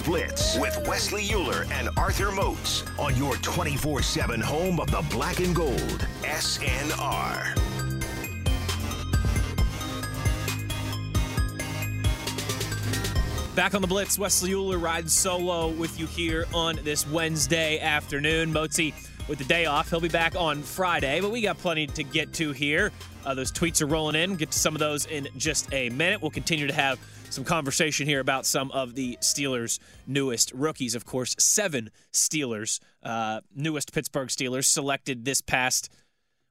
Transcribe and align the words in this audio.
Blitz 0.00 0.58
with 0.58 0.76
Wesley 0.86 1.24
Uhler 1.24 1.70
and 1.70 1.88
Arthur 1.96 2.32
Moats 2.32 2.84
on 2.98 3.16
your 3.16 3.36
24 3.36 4.02
7 4.02 4.40
home 4.40 4.80
of 4.80 4.90
the 4.90 5.04
black 5.10 5.40
and 5.40 5.54
gold, 5.54 6.06
SNR. 6.22 7.54
Back 13.54 13.74
on 13.74 13.80
the 13.80 13.88
Blitz, 13.88 14.18
Wesley 14.18 14.50
Uhler 14.50 14.80
riding 14.80 15.08
solo 15.08 15.68
with 15.68 15.98
you 15.98 16.06
here 16.06 16.44
on 16.52 16.78
this 16.82 17.06
Wednesday 17.06 17.78
afternoon. 17.78 18.52
Mozi 18.52 18.92
with 19.28 19.38
the 19.38 19.44
day 19.44 19.66
off. 19.66 19.90
He'll 19.90 20.00
be 20.00 20.08
back 20.08 20.36
on 20.36 20.62
Friday, 20.62 21.20
but 21.20 21.30
we 21.30 21.40
got 21.40 21.58
plenty 21.58 21.86
to 21.88 22.02
get 22.02 22.32
to 22.34 22.52
here. 22.52 22.92
Uh, 23.24 23.34
those 23.34 23.50
tweets 23.50 23.82
are 23.82 23.86
rolling 23.86 24.14
in. 24.14 24.36
Get 24.36 24.52
to 24.52 24.58
some 24.58 24.74
of 24.74 24.78
those 24.78 25.06
in 25.06 25.28
just 25.36 25.72
a 25.72 25.90
minute. 25.90 26.22
We'll 26.22 26.30
continue 26.30 26.66
to 26.66 26.72
have 26.72 26.98
some 27.30 27.44
conversation 27.44 28.06
here 28.06 28.20
about 28.20 28.46
some 28.46 28.70
of 28.70 28.94
the 28.94 29.18
Steelers' 29.20 29.78
newest 30.06 30.52
rookies. 30.52 30.94
Of 30.94 31.04
course, 31.04 31.34
seven 31.38 31.90
Steelers, 32.12 32.80
uh, 33.02 33.40
newest 33.54 33.92
Pittsburgh 33.92 34.28
Steelers, 34.28 34.64
selected 34.64 35.24
this 35.24 35.40
past 35.40 35.90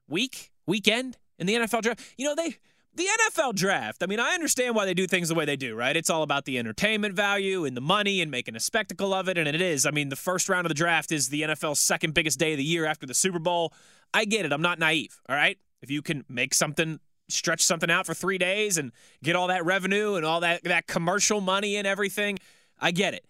week, 0.08 0.52
weekend 0.66 1.16
in 1.38 1.46
the 1.46 1.54
NFL 1.54 1.82
draft. 1.82 2.00
You 2.16 2.26
know, 2.26 2.34
they 2.34 2.56
the 2.96 3.04
NFL 3.04 3.54
draft, 3.54 4.02
I 4.02 4.06
mean, 4.06 4.20
I 4.20 4.32
understand 4.32 4.74
why 4.74 4.86
they 4.86 4.94
do 4.94 5.06
things 5.06 5.28
the 5.28 5.34
way 5.34 5.44
they 5.44 5.56
do, 5.56 5.74
right? 5.74 5.96
It's 5.96 6.08
all 6.08 6.22
about 6.22 6.46
the 6.46 6.58
entertainment 6.58 7.14
value 7.14 7.64
and 7.64 7.76
the 7.76 7.80
money 7.82 8.22
and 8.22 8.30
making 8.30 8.56
a 8.56 8.60
spectacle 8.60 9.12
of 9.12 9.28
it. 9.28 9.36
And 9.36 9.46
it 9.46 9.60
is. 9.60 9.84
I 9.84 9.90
mean, 9.90 10.08
the 10.08 10.16
first 10.16 10.48
round 10.48 10.66
of 10.66 10.70
the 10.70 10.74
draft 10.74 11.12
is 11.12 11.28
the 11.28 11.42
NFL's 11.42 11.78
second 11.78 12.14
biggest 12.14 12.38
day 12.38 12.52
of 12.52 12.58
the 12.58 12.64
year 12.64 12.86
after 12.86 13.06
the 13.06 13.14
Super 13.14 13.38
Bowl. 13.38 13.72
I 14.14 14.24
get 14.24 14.46
it. 14.46 14.52
I'm 14.52 14.62
not 14.62 14.78
naive, 14.78 15.20
all 15.28 15.36
right? 15.36 15.58
If 15.82 15.90
you 15.90 16.00
can 16.00 16.24
make 16.28 16.54
something, 16.54 17.00
stretch 17.28 17.62
something 17.62 17.90
out 17.90 18.06
for 18.06 18.14
three 18.14 18.38
days 18.38 18.78
and 18.78 18.92
get 19.22 19.36
all 19.36 19.48
that 19.48 19.64
revenue 19.64 20.14
and 20.14 20.24
all 20.24 20.40
that, 20.40 20.64
that 20.64 20.86
commercial 20.86 21.40
money 21.40 21.76
and 21.76 21.86
everything, 21.86 22.38
I 22.78 22.92
get 22.92 23.12
it. 23.12 23.26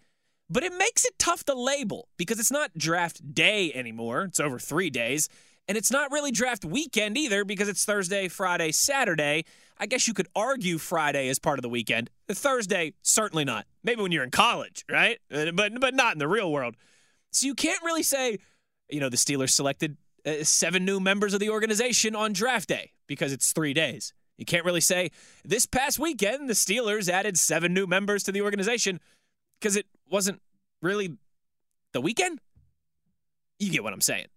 But 0.49 0.63
it 0.63 0.71
makes 0.77 1.03
it 1.03 1.19
tough 1.19 1.43
to 1.45 1.53
label 1.53 2.07
because 2.15 2.39
it's 2.39 2.51
not 2.51 2.77
draft 2.77 3.33
day 3.33 3.73
anymore. 3.73 4.23
It's 4.23 4.39
over 4.39 4.59
three 4.59 4.89
days. 4.89 5.27
And 5.67 5.77
it's 5.77 5.91
not 5.91 6.11
really 6.11 6.31
draft 6.31 6.63
weekend 6.63 7.17
either 7.17 7.43
because 7.43 7.67
it's 7.67 7.83
Thursday, 7.83 8.27
Friday, 8.27 8.71
Saturday. 8.71 9.43
I 9.77 9.85
guess 9.85 10.07
you 10.07 10.13
could 10.13 10.27
argue 10.35 10.77
Friday 10.77 11.27
is 11.27 11.39
part 11.39 11.59
of 11.59 11.63
the 11.63 11.69
weekend. 11.69 12.09
Thursday, 12.29 12.93
certainly 13.01 13.43
not. 13.43 13.65
Maybe 13.83 14.01
when 14.01 14.11
you're 14.11 14.23
in 14.23 14.31
college, 14.31 14.85
right? 14.89 15.19
Uh, 15.31 15.51
but 15.51 15.79
but 15.79 15.93
not 15.93 16.13
in 16.13 16.19
the 16.19 16.27
real 16.27 16.51
world. 16.51 16.75
So 17.31 17.45
you 17.45 17.53
can't 17.53 17.81
really 17.83 18.03
say, 18.03 18.39
you 18.89 18.99
know, 18.99 19.09
the 19.09 19.17
Steelers 19.17 19.49
selected 19.49 19.97
uh, 20.25 20.43
seven 20.43 20.85
new 20.85 20.99
members 20.99 21.33
of 21.33 21.39
the 21.39 21.49
organization 21.49 22.15
on 22.15 22.33
draft 22.33 22.69
day 22.69 22.91
because 23.05 23.33
it's 23.33 23.51
3 23.51 23.73
days. 23.73 24.13
You 24.37 24.45
can't 24.45 24.65
really 24.65 24.81
say 24.81 25.11
this 25.43 25.65
past 25.65 25.99
weekend 25.99 26.49
the 26.49 26.53
Steelers 26.53 27.09
added 27.09 27.37
seven 27.37 27.73
new 27.73 27.87
members 27.87 28.23
to 28.23 28.31
the 28.31 28.41
organization 28.41 28.99
because 29.59 29.75
it 29.75 29.85
wasn't 30.09 30.41
really 30.81 31.17
the 31.93 32.01
weekend. 32.01 32.39
You 33.59 33.71
get 33.71 33.83
what 33.83 33.93
I'm 33.93 34.01
saying. 34.01 34.27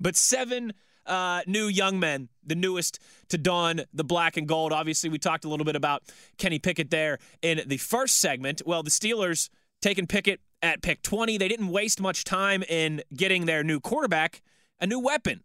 But 0.00 0.16
seven 0.16 0.72
uh, 1.06 1.42
new 1.46 1.66
young 1.66 1.98
men, 1.98 2.28
the 2.44 2.54
newest 2.54 2.98
to 3.28 3.38
don 3.38 3.82
the 3.92 4.04
black 4.04 4.36
and 4.36 4.46
gold. 4.46 4.72
Obviously, 4.72 5.08
we 5.08 5.18
talked 5.18 5.44
a 5.44 5.48
little 5.48 5.64
bit 5.64 5.76
about 5.76 6.02
Kenny 6.38 6.58
Pickett 6.58 6.90
there 6.90 7.18
in 7.42 7.62
the 7.66 7.76
first 7.76 8.20
segment. 8.20 8.62
Well, 8.66 8.82
the 8.82 8.90
Steelers 8.90 9.48
taking 9.80 10.06
Pickett 10.06 10.40
at 10.62 10.82
pick 10.82 11.02
20. 11.02 11.38
They 11.38 11.48
didn't 11.48 11.68
waste 11.68 12.00
much 12.00 12.24
time 12.24 12.62
in 12.68 13.02
getting 13.14 13.46
their 13.46 13.62
new 13.62 13.80
quarterback, 13.80 14.42
a 14.80 14.86
new 14.86 14.98
weapon. 14.98 15.42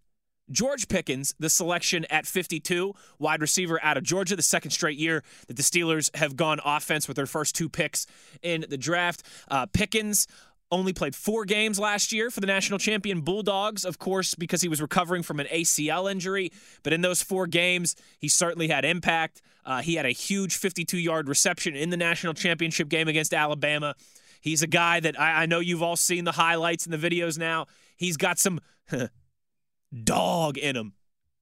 George 0.50 0.90
Pickens, 0.90 1.34
the 1.40 1.50
selection 1.50 2.06
at 2.09 2.25
52, 2.25 2.94
wide 3.19 3.41
receiver 3.41 3.79
out 3.81 3.95
of 3.95 4.03
Georgia, 4.03 4.35
the 4.35 4.41
second 4.41 4.72
straight 4.72 4.97
year 4.97 5.23
that 5.47 5.56
the 5.56 5.63
Steelers 5.63 6.13
have 6.16 6.35
gone 6.35 6.59
offense 6.66 7.07
with 7.07 7.16
their 7.16 7.25
first 7.25 7.56
two 7.56 7.69
picks 7.69 8.06
in 8.41 8.66
the 8.67 8.78
draft. 8.78 9.23
Uh, 9.50 9.66
Pickens, 9.67 10.28
only 10.72 10.94
played 10.94 11.16
four 11.16 11.46
games 11.46 11.80
last 11.80 12.12
year 12.12 12.32
for 12.32 12.40
the 12.40 12.48
national 12.48 12.80
champion 12.80 13.22
Bulldogs, 13.22 13.84
of 13.84 14.00
course, 14.00 14.36
because 14.36 14.62
he 14.62 14.70
was 14.70 14.82
recovering 14.82 15.22
from 15.22 15.40
an 15.40 15.48
ACL 15.48 16.09
injury. 16.09 16.52
But 16.84 16.94
in 16.94 17.02
those 17.02 17.22
four 17.22 17.48
games, 17.48 17.96
he 18.18 18.28
certainly 18.28 18.70
had 18.70 18.86
impact. 18.86 19.42
Uh, 19.66 19.82
he 19.82 19.96
had 19.96 20.06
a 20.06 20.12
huge 20.12 20.56
52 20.56 20.98
yard 20.98 21.28
reception 21.28 21.76
in 21.76 21.90
the 21.90 21.98
national 21.98 22.34
championship 22.34 22.90
game 22.90 23.08
against 23.08 23.34
Alabama. 23.34 23.96
He's 24.40 24.64
a 24.64 24.68
guy 24.68 25.00
that 25.02 25.20
I, 25.20 25.44
I 25.44 25.46
know 25.46 25.59
you've 25.59 25.84
all 25.84 25.96
seen 25.96 26.24
the 26.24 26.32
highlights 26.32 26.86
and 26.86 26.94
the 26.94 27.09
videos 27.09 27.38
now. 27.38 27.68
He's 27.96 28.18
got 28.18 28.40
some 28.40 28.59
dog 30.03 30.58
in 30.58 30.76
him. 30.76 30.94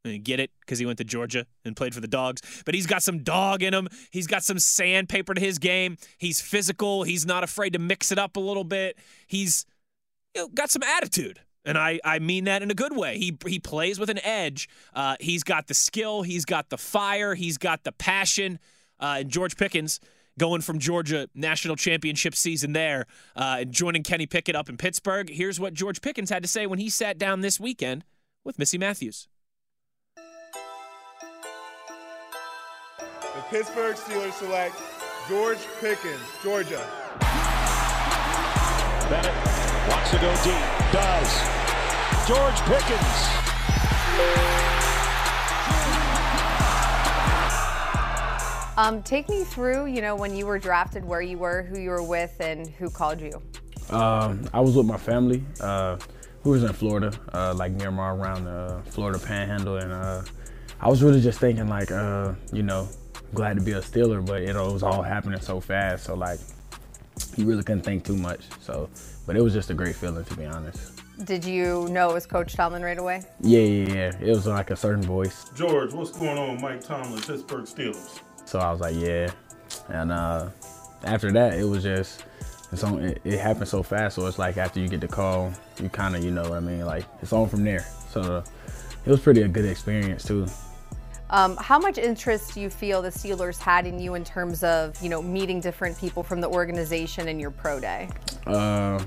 Get 0.03 0.39
it? 0.39 0.51
Because 0.61 0.79
he 0.79 0.85
went 0.85 0.97
to 0.99 1.03
Georgia 1.03 1.45
and 1.65 1.75
played 1.75 1.93
for 1.93 1.99
the 1.99 2.07
Dogs. 2.07 2.41
But 2.65 2.73
he's 2.73 2.87
got 2.87 3.03
some 3.03 3.19
dog 3.19 3.61
in 3.61 3.73
him. 3.73 3.89
He's 4.11 4.27
got 4.27 4.43
some 4.43 4.57
sandpaper 4.57 5.33
to 5.33 5.41
his 5.41 5.59
game. 5.59 5.97
He's 6.17 6.39
physical. 6.39 7.03
He's 7.03 7.25
not 7.25 7.43
afraid 7.43 7.73
to 7.73 7.79
mix 7.79 8.11
it 8.11 8.17
up 8.17 8.37
a 8.37 8.39
little 8.39 8.63
bit. 8.63 8.97
He's 9.27 9.65
you 10.35 10.43
know, 10.43 10.47
got 10.47 10.69
some 10.69 10.83
attitude. 10.83 11.41
And 11.65 11.77
I, 11.77 11.99
I 12.05 12.19
mean 12.19 12.45
that 12.45 12.61
in 12.61 12.71
a 12.71 12.75
good 12.75 12.95
way. 12.95 13.17
He, 13.17 13.37
he 13.45 13.59
plays 13.59 13.99
with 13.99 14.09
an 14.09 14.23
edge. 14.25 14.69
Uh, 14.93 15.17
he's 15.19 15.43
got 15.43 15.67
the 15.67 15.73
skill. 15.73 16.21
He's 16.21 16.45
got 16.45 16.69
the 16.69 16.77
fire. 16.77 17.35
He's 17.35 17.57
got 17.57 17.83
the 17.83 17.91
passion. 17.91 18.57
Uh, 19.01 19.17
and 19.19 19.29
George 19.29 19.57
Pickens 19.57 19.99
going 20.37 20.61
from 20.61 20.79
Georgia 20.79 21.27
national 21.35 21.75
championship 21.75 22.33
season 22.33 22.71
there 22.71 23.05
uh, 23.35 23.57
and 23.59 23.73
joining 23.73 24.03
Kenny 24.03 24.25
Pickett 24.25 24.55
up 24.55 24.69
in 24.69 24.77
Pittsburgh. 24.77 25.29
Here's 25.29 25.59
what 25.59 25.73
George 25.73 26.01
Pickens 26.01 26.29
had 26.29 26.41
to 26.41 26.47
say 26.47 26.65
when 26.65 26.79
he 26.79 26.89
sat 26.89 27.17
down 27.17 27.41
this 27.41 27.59
weekend 27.59 28.05
with 28.45 28.57
Missy 28.57 28.77
Matthews. 28.77 29.27
The 33.39 33.45
Pittsburgh 33.45 33.95
Steelers 33.95 34.33
select 34.33 34.75
George 35.29 35.59
Pickens, 35.79 36.19
Georgia. 36.43 36.85
Bennett 39.09 39.33
wants 39.87 40.11
to 40.11 40.17
go 40.17 40.35
deep. 40.43 40.59
Does. 40.91 41.31
George 42.27 42.59
Pickens. 42.67 42.99
Um, 48.75 49.01
take 49.03 49.29
me 49.29 49.45
through, 49.45 49.85
you 49.85 50.01
know, 50.01 50.17
when 50.17 50.35
you 50.35 50.45
were 50.45 50.59
drafted, 50.59 51.05
where 51.05 51.21
you 51.21 51.37
were, 51.37 51.63
who 51.63 51.79
you 51.79 51.91
were 51.91 52.03
with, 52.03 52.35
and 52.41 52.67
who 52.67 52.89
called 52.89 53.21
you. 53.21 53.41
Um, 53.89 54.49
I 54.53 54.59
was 54.59 54.75
with 54.75 54.85
my 54.85 54.97
family. 54.97 55.45
Uh, 55.61 55.97
we 56.43 56.51
was 56.51 56.63
in 56.63 56.73
Florida, 56.73 57.17
uh, 57.31 57.53
like 57.53 57.71
near 57.71 57.89
my 57.89 58.09
around 58.09 58.43
the 58.43 58.81
Florida 58.87 59.17
Panhandle, 59.17 59.77
and 59.77 59.93
uh, 59.93 60.23
I 60.81 60.89
was 60.89 61.01
really 61.01 61.21
just 61.21 61.39
thinking, 61.39 61.69
like, 61.69 61.89
uh, 61.89 62.33
you 62.51 62.63
know, 62.63 62.89
glad 63.33 63.57
to 63.57 63.63
be 63.63 63.73
a 63.73 63.81
Steeler, 63.81 64.25
but 64.25 64.41
it 64.41 64.55
was 64.55 64.83
all 64.83 65.01
happening 65.01 65.39
so 65.39 65.59
fast. 65.59 66.05
So 66.05 66.15
like, 66.15 66.39
you 67.35 67.45
really 67.45 67.63
couldn't 67.63 67.83
think 67.83 68.03
too 68.05 68.17
much. 68.17 68.41
So, 68.61 68.89
but 69.25 69.35
it 69.35 69.41
was 69.41 69.53
just 69.53 69.69
a 69.69 69.73
great 69.73 69.95
feeling 69.95 70.25
to 70.25 70.35
be 70.35 70.45
honest. 70.45 70.99
Did 71.25 71.43
you 71.43 71.87
know 71.89 72.11
it 72.11 72.13
was 72.13 72.25
Coach 72.25 72.55
Tomlin 72.55 72.81
right 72.81 72.97
away? 72.97 73.23
Yeah, 73.41 73.59
yeah, 73.59 73.93
yeah. 73.93 74.11
It 74.21 74.29
was 74.29 74.47
like 74.47 74.71
a 74.71 74.75
certain 74.75 75.03
voice. 75.03 75.49
George, 75.53 75.93
what's 75.93 76.11
going 76.11 76.37
on, 76.37 76.61
Mike 76.61 76.81
Tomlin, 76.81 77.21
Pittsburgh 77.21 77.65
Steelers? 77.65 78.21
So 78.45 78.59
I 78.59 78.71
was 78.71 78.79
like, 78.79 78.95
yeah. 78.95 79.29
And 79.89 80.13
uh, 80.13 80.49
after 81.03 81.31
that, 81.33 81.55
it 81.55 81.65
was 81.65 81.83
just 81.83 82.23
it's 82.71 82.83
on. 82.83 83.03
It, 83.03 83.21
it, 83.25 83.39
happened 83.39 83.67
so 83.67 83.83
fast. 83.83 84.15
So 84.15 84.25
it's 84.27 84.39
like 84.39 84.57
after 84.57 84.79
you 84.79 84.87
get 84.87 85.01
the 85.01 85.07
call, 85.07 85.51
you 85.81 85.89
kind 85.89 86.15
of, 86.15 86.23
you 86.23 86.31
know, 86.31 86.43
what 86.43 86.53
I 86.53 86.59
mean, 86.61 86.85
like 86.85 87.05
it's 87.21 87.33
on 87.33 87.49
from 87.49 87.65
there. 87.65 87.85
So 88.11 88.21
uh, 88.21 88.43
it 89.05 89.09
was 89.09 89.19
pretty 89.19 89.41
a 89.41 89.47
good 89.47 89.65
experience 89.65 90.23
too. 90.23 90.47
Um, 91.31 91.57
how 91.57 91.77
much 91.77 91.97
interest 91.97 92.53
do 92.55 92.61
you 92.61 92.69
feel 92.69 93.01
the 93.01 93.09
Steelers 93.09 93.59
had 93.59 93.85
in 93.85 93.99
you 93.99 94.15
in 94.15 94.23
terms 94.23 94.63
of 94.63 94.99
you 95.01 95.09
know 95.09 95.21
meeting 95.21 95.59
different 95.59 95.97
people 95.97 96.23
from 96.23 96.41
the 96.41 96.47
organization 96.47 97.27
in 97.27 97.39
your 97.39 97.51
pro 97.51 97.79
day? 97.79 98.09
Uh, 98.47 99.03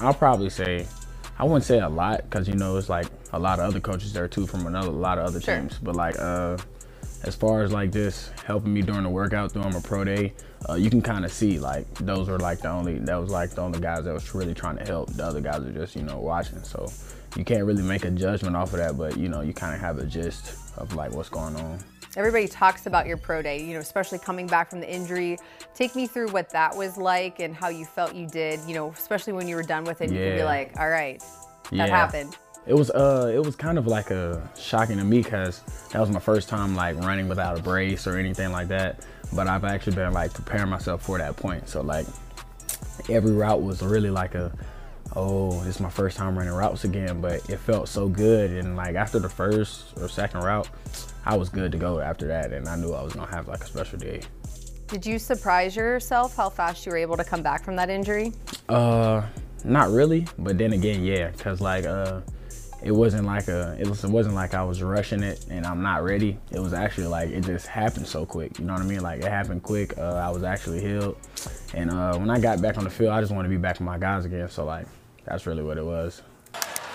I'll 0.00 0.14
probably 0.14 0.50
say 0.50 0.86
I 1.38 1.44
wouldn't 1.44 1.64
say 1.64 1.80
a 1.80 1.88
lot 1.88 2.22
because 2.22 2.46
you 2.46 2.54
know 2.54 2.76
it's 2.76 2.88
like 2.88 3.06
a 3.32 3.38
lot 3.38 3.58
of 3.58 3.64
other 3.64 3.80
coaches 3.80 4.12
there 4.12 4.28
too 4.28 4.46
from 4.46 4.66
another 4.66 4.88
a 4.88 4.92
lot 4.92 5.18
of 5.18 5.26
other 5.26 5.40
sure. 5.40 5.56
teams. 5.56 5.78
But 5.78 5.96
like 5.96 6.16
uh, 6.18 6.58
as 7.24 7.34
far 7.34 7.62
as 7.62 7.72
like 7.72 7.90
just 7.90 8.30
helping 8.40 8.72
me 8.72 8.82
during 8.82 9.02
the 9.02 9.08
workout 9.08 9.52
during 9.52 9.72
my 9.72 9.80
pro 9.80 10.04
day, 10.04 10.32
uh, 10.68 10.74
you 10.74 10.90
can 10.90 11.02
kind 11.02 11.24
of 11.24 11.32
see 11.32 11.58
like 11.58 11.92
those 11.94 12.28
were 12.28 12.38
like 12.38 12.60
the 12.60 12.70
only 12.70 12.98
that 13.00 13.16
was 13.16 13.30
like 13.30 13.50
the 13.50 13.62
only 13.62 13.80
guys 13.80 14.04
that 14.04 14.14
was 14.14 14.32
really 14.32 14.54
trying 14.54 14.76
to 14.76 14.84
help. 14.84 15.10
The 15.12 15.24
other 15.24 15.40
guys 15.40 15.62
are 15.62 15.72
just 15.72 15.96
you 15.96 16.02
know 16.02 16.20
watching. 16.20 16.62
So 16.62 16.86
you 17.36 17.44
can't 17.44 17.64
really 17.64 17.82
make 17.82 18.04
a 18.04 18.10
judgment 18.12 18.54
off 18.54 18.72
of 18.74 18.78
that, 18.78 18.96
but 18.96 19.16
you 19.16 19.28
know 19.28 19.40
you 19.40 19.52
kind 19.52 19.74
of 19.74 19.80
have 19.80 19.98
a 19.98 20.06
gist 20.06 20.63
of 20.76 20.94
like 20.94 21.12
what's 21.12 21.28
going 21.28 21.56
on. 21.56 21.78
Everybody 22.16 22.46
talks 22.46 22.86
about 22.86 23.06
your 23.06 23.16
pro 23.16 23.42
day, 23.42 23.60
you 23.64 23.74
know, 23.74 23.80
especially 23.80 24.18
coming 24.20 24.46
back 24.46 24.70
from 24.70 24.80
the 24.80 24.92
injury. 24.92 25.36
Take 25.74 25.96
me 25.96 26.06
through 26.06 26.28
what 26.28 26.48
that 26.50 26.76
was 26.76 26.96
like 26.96 27.40
and 27.40 27.54
how 27.54 27.68
you 27.68 27.84
felt 27.84 28.14
you 28.14 28.28
did, 28.28 28.60
you 28.68 28.74
know, 28.74 28.90
especially 28.90 29.32
when 29.32 29.48
you 29.48 29.56
were 29.56 29.64
done 29.64 29.84
with 29.84 30.00
it. 30.00 30.12
Yeah. 30.12 30.18
You 30.18 30.30
could 30.30 30.36
be 30.38 30.44
like, 30.44 30.72
all 30.78 30.88
right, 30.88 31.20
that 31.70 31.72
yeah. 31.72 31.86
happened. 31.86 32.36
It 32.66 32.74
was 32.74 32.90
uh, 32.90 33.30
it 33.34 33.44
was 33.44 33.56
kind 33.56 33.78
of 33.78 33.86
like 33.86 34.10
a 34.10 34.48
shocking 34.56 34.96
to 34.98 35.04
me 35.04 35.22
because 35.22 35.60
that 35.92 36.00
was 36.00 36.10
my 36.10 36.20
first 36.20 36.48
time 36.48 36.74
like 36.74 36.96
running 36.98 37.28
without 37.28 37.58
a 37.58 37.62
brace 37.62 38.06
or 38.06 38.16
anything 38.16 38.52
like 38.52 38.68
that. 38.68 39.04
But 39.34 39.48
I've 39.48 39.64
actually 39.64 39.96
been 39.96 40.12
like 40.12 40.32
preparing 40.32 40.70
myself 40.70 41.02
for 41.02 41.18
that 41.18 41.36
point. 41.36 41.68
So 41.68 41.82
like 41.82 42.06
every 43.10 43.32
route 43.32 43.60
was 43.60 43.82
really 43.82 44.10
like 44.10 44.34
a 44.34 44.52
oh, 45.16 45.60
this 45.64 45.76
is 45.76 45.80
my 45.80 45.90
first 45.90 46.16
time 46.16 46.36
running 46.36 46.52
routes 46.52 46.84
again, 46.84 47.20
but 47.20 47.48
it 47.48 47.58
felt 47.58 47.88
so 47.88 48.08
good. 48.08 48.50
And 48.50 48.76
like 48.76 48.96
after 48.96 49.18
the 49.18 49.28
first 49.28 49.96
or 49.98 50.08
second 50.08 50.40
route, 50.40 50.68
I 51.24 51.36
was 51.36 51.48
good 51.48 51.72
to 51.72 51.78
go 51.78 52.00
after 52.00 52.26
that, 52.28 52.52
and 52.52 52.68
I 52.68 52.76
knew 52.76 52.92
I 52.92 53.02
was 53.02 53.14
gonna 53.14 53.30
have 53.30 53.48
like 53.48 53.62
a 53.62 53.66
special 53.66 53.98
day. 53.98 54.20
Did 54.88 55.06
you 55.06 55.18
surprise 55.18 55.74
yourself 55.74 56.36
how 56.36 56.50
fast 56.50 56.84
you 56.84 56.92
were 56.92 56.98
able 56.98 57.16
to 57.16 57.24
come 57.24 57.42
back 57.42 57.64
from 57.64 57.76
that 57.76 57.90
injury? 57.90 58.32
Uh, 58.68 59.22
not 59.64 59.90
really, 59.90 60.26
but 60.38 60.58
then 60.58 60.72
again, 60.72 61.02
yeah, 61.02 61.30
cause 61.32 61.60
like 61.60 61.86
uh, 61.86 62.20
it 62.84 62.92
wasn't 62.92 63.24
like 63.24 63.48
a 63.48 63.76
it, 63.80 63.88
was, 63.88 64.04
it 64.04 64.10
wasn't 64.10 64.34
like 64.34 64.52
I 64.52 64.62
was 64.62 64.82
rushing 64.82 65.22
it 65.22 65.46
and 65.48 65.64
I'm 65.66 65.82
not 65.82 66.04
ready. 66.04 66.38
It 66.52 66.60
was 66.60 66.74
actually 66.74 67.06
like 67.06 67.30
it 67.30 67.42
just 67.42 67.66
happened 67.66 68.06
so 68.06 68.26
quick. 68.26 68.58
You 68.58 68.66
know 68.66 68.74
what 68.74 68.82
I 68.82 68.84
mean? 68.84 69.00
Like 69.00 69.20
it 69.20 69.30
happened 69.30 69.62
quick. 69.62 69.96
Uh, 69.96 70.14
I 70.16 70.28
was 70.28 70.44
actually 70.44 70.80
healed, 70.80 71.16
and 71.72 71.90
uh, 71.90 72.16
when 72.18 72.28
I 72.30 72.38
got 72.38 72.60
back 72.60 72.76
on 72.76 72.84
the 72.84 72.90
field, 72.90 73.10
I 73.10 73.20
just 73.20 73.32
wanted 73.32 73.48
to 73.48 73.54
be 73.54 73.60
back 73.60 73.78
with 73.78 73.86
my 73.86 73.98
guys 73.98 74.26
again. 74.26 74.48
So 74.50 74.64
like 74.64 74.86
that's 75.24 75.46
really 75.46 75.62
what 75.62 75.78
it 75.78 75.84
was. 75.84 76.20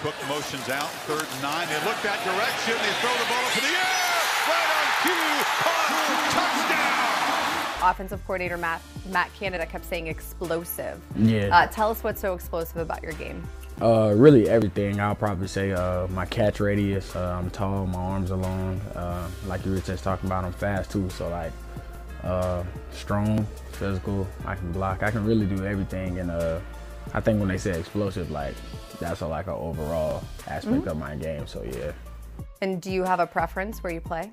Cook 0.01 0.15
motions 0.29 0.69
out, 0.69 0.87
third 1.09 1.25
and 1.27 1.41
nine. 1.41 1.67
They 1.67 1.83
look 1.83 1.99
that 2.03 2.23
direction. 2.23 2.75
They 2.79 2.93
throw 3.01 3.11
the 3.17 3.27
ball 3.27 3.43
up 3.43 3.57
in 3.57 3.63
the 3.63 3.75
air. 3.75 4.19
Right 4.47 4.69
on 4.77 4.87
cue. 5.01 5.43
Caught. 5.59 6.31
Touchdown. 6.31 7.91
Offensive 7.91 8.23
coordinator 8.25 8.57
Matt 8.57 8.81
Matt 9.09 9.33
Canada 9.33 9.65
kept 9.65 9.85
saying 9.85 10.07
explosive. 10.07 11.01
Yeah. 11.17 11.49
Uh, 11.51 11.67
tell 11.67 11.89
us 11.89 12.03
what's 12.03 12.21
so 12.21 12.35
explosive 12.35 12.77
about 12.77 13.01
your 13.01 13.13
game. 13.13 13.43
Uh, 13.81 14.13
really 14.15 14.49
everything. 14.49 14.99
I'll 14.99 15.15
probably 15.15 15.47
say 15.47 15.71
uh, 15.71 16.07
my 16.07 16.25
catch 16.25 16.59
radius. 16.59 17.15
Uh, 17.15 17.37
I'm 17.39 17.49
tall, 17.49 17.87
my 17.87 17.99
arms 17.99 18.31
are 18.31 18.37
long. 18.37 18.79
Uh, 18.93 19.29
like 19.47 19.65
you 19.65 19.71
were 19.71 19.79
just 19.79 20.03
talking 20.03 20.27
about, 20.27 20.43
I'm 20.43 20.51
fast 20.51 20.91
too. 20.91 21.09
So 21.09 21.29
like 21.29 21.53
uh, 22.23 22.63
strong, 22.91 23.45
physical. 23.71 24.27
I 24.45 24.55
can 24.55 24.71
block. 24.71 25.03
I 25.03 25.11
can 25.11 25.25
really 25.25 25.45
do 25.45 25.65
everything. 25.65 26.19
And 26.19 26.29
uh, 26.29 26.59
I 27.13 27.21
think 27.21 27.39
when 27.39 27.47
they 27.47 27.57
say 27.57 27.79
explosive, 27.79 28.31
like 28.31 28.55
that's 28.99 29.21
a, 29.21 29.27
like 29.27 29.47
an 29.47 29.53
overall 29.53 30.23
aspect 30.47 30.81
mm-hmm. 30.81 30.89
of 30.89 30.97
my 30.97 31.15
game. 31.15 31.47
So 31.47 31.63
yeah. 31.63 31.93
And 32.61 32.81
do 32.81 32.91
you 32.91 33.03
have 33.03 33.21
a 33.21 33.27
preference 33.27 33.81
where 33.81 33.93
you 33.93 34.01
play? 34.01 34.31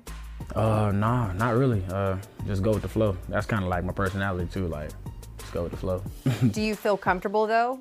Uh, 0.55 0.91
nah, 0.93 1.31
not 1.33 1.55
really. 1.55 1.83
Uh, 1.89 2.17
just 2.45 2.61
go 2.61 2.71
with 2.71 2.81
the 2.81 2.87
flow. 2.87 3.17
That's 3.29 3.45
kind 3.45 3.63
of 3.63 3.69
like 3.69 3.83
my 3.83 3.93
personality 3.93 4.49
too. 4.51 4.67
Like, 4.67 4.89
just 5.37 5.53
go 5.53 5.63
with 5.63 5.71
the 5.71 5.77
flow. 5.77 6.03
do 6.51 6.61
you 6.61 6.75
feel 6.75 6.97
comfortable 6.97 7.47
though, 7.47 7.79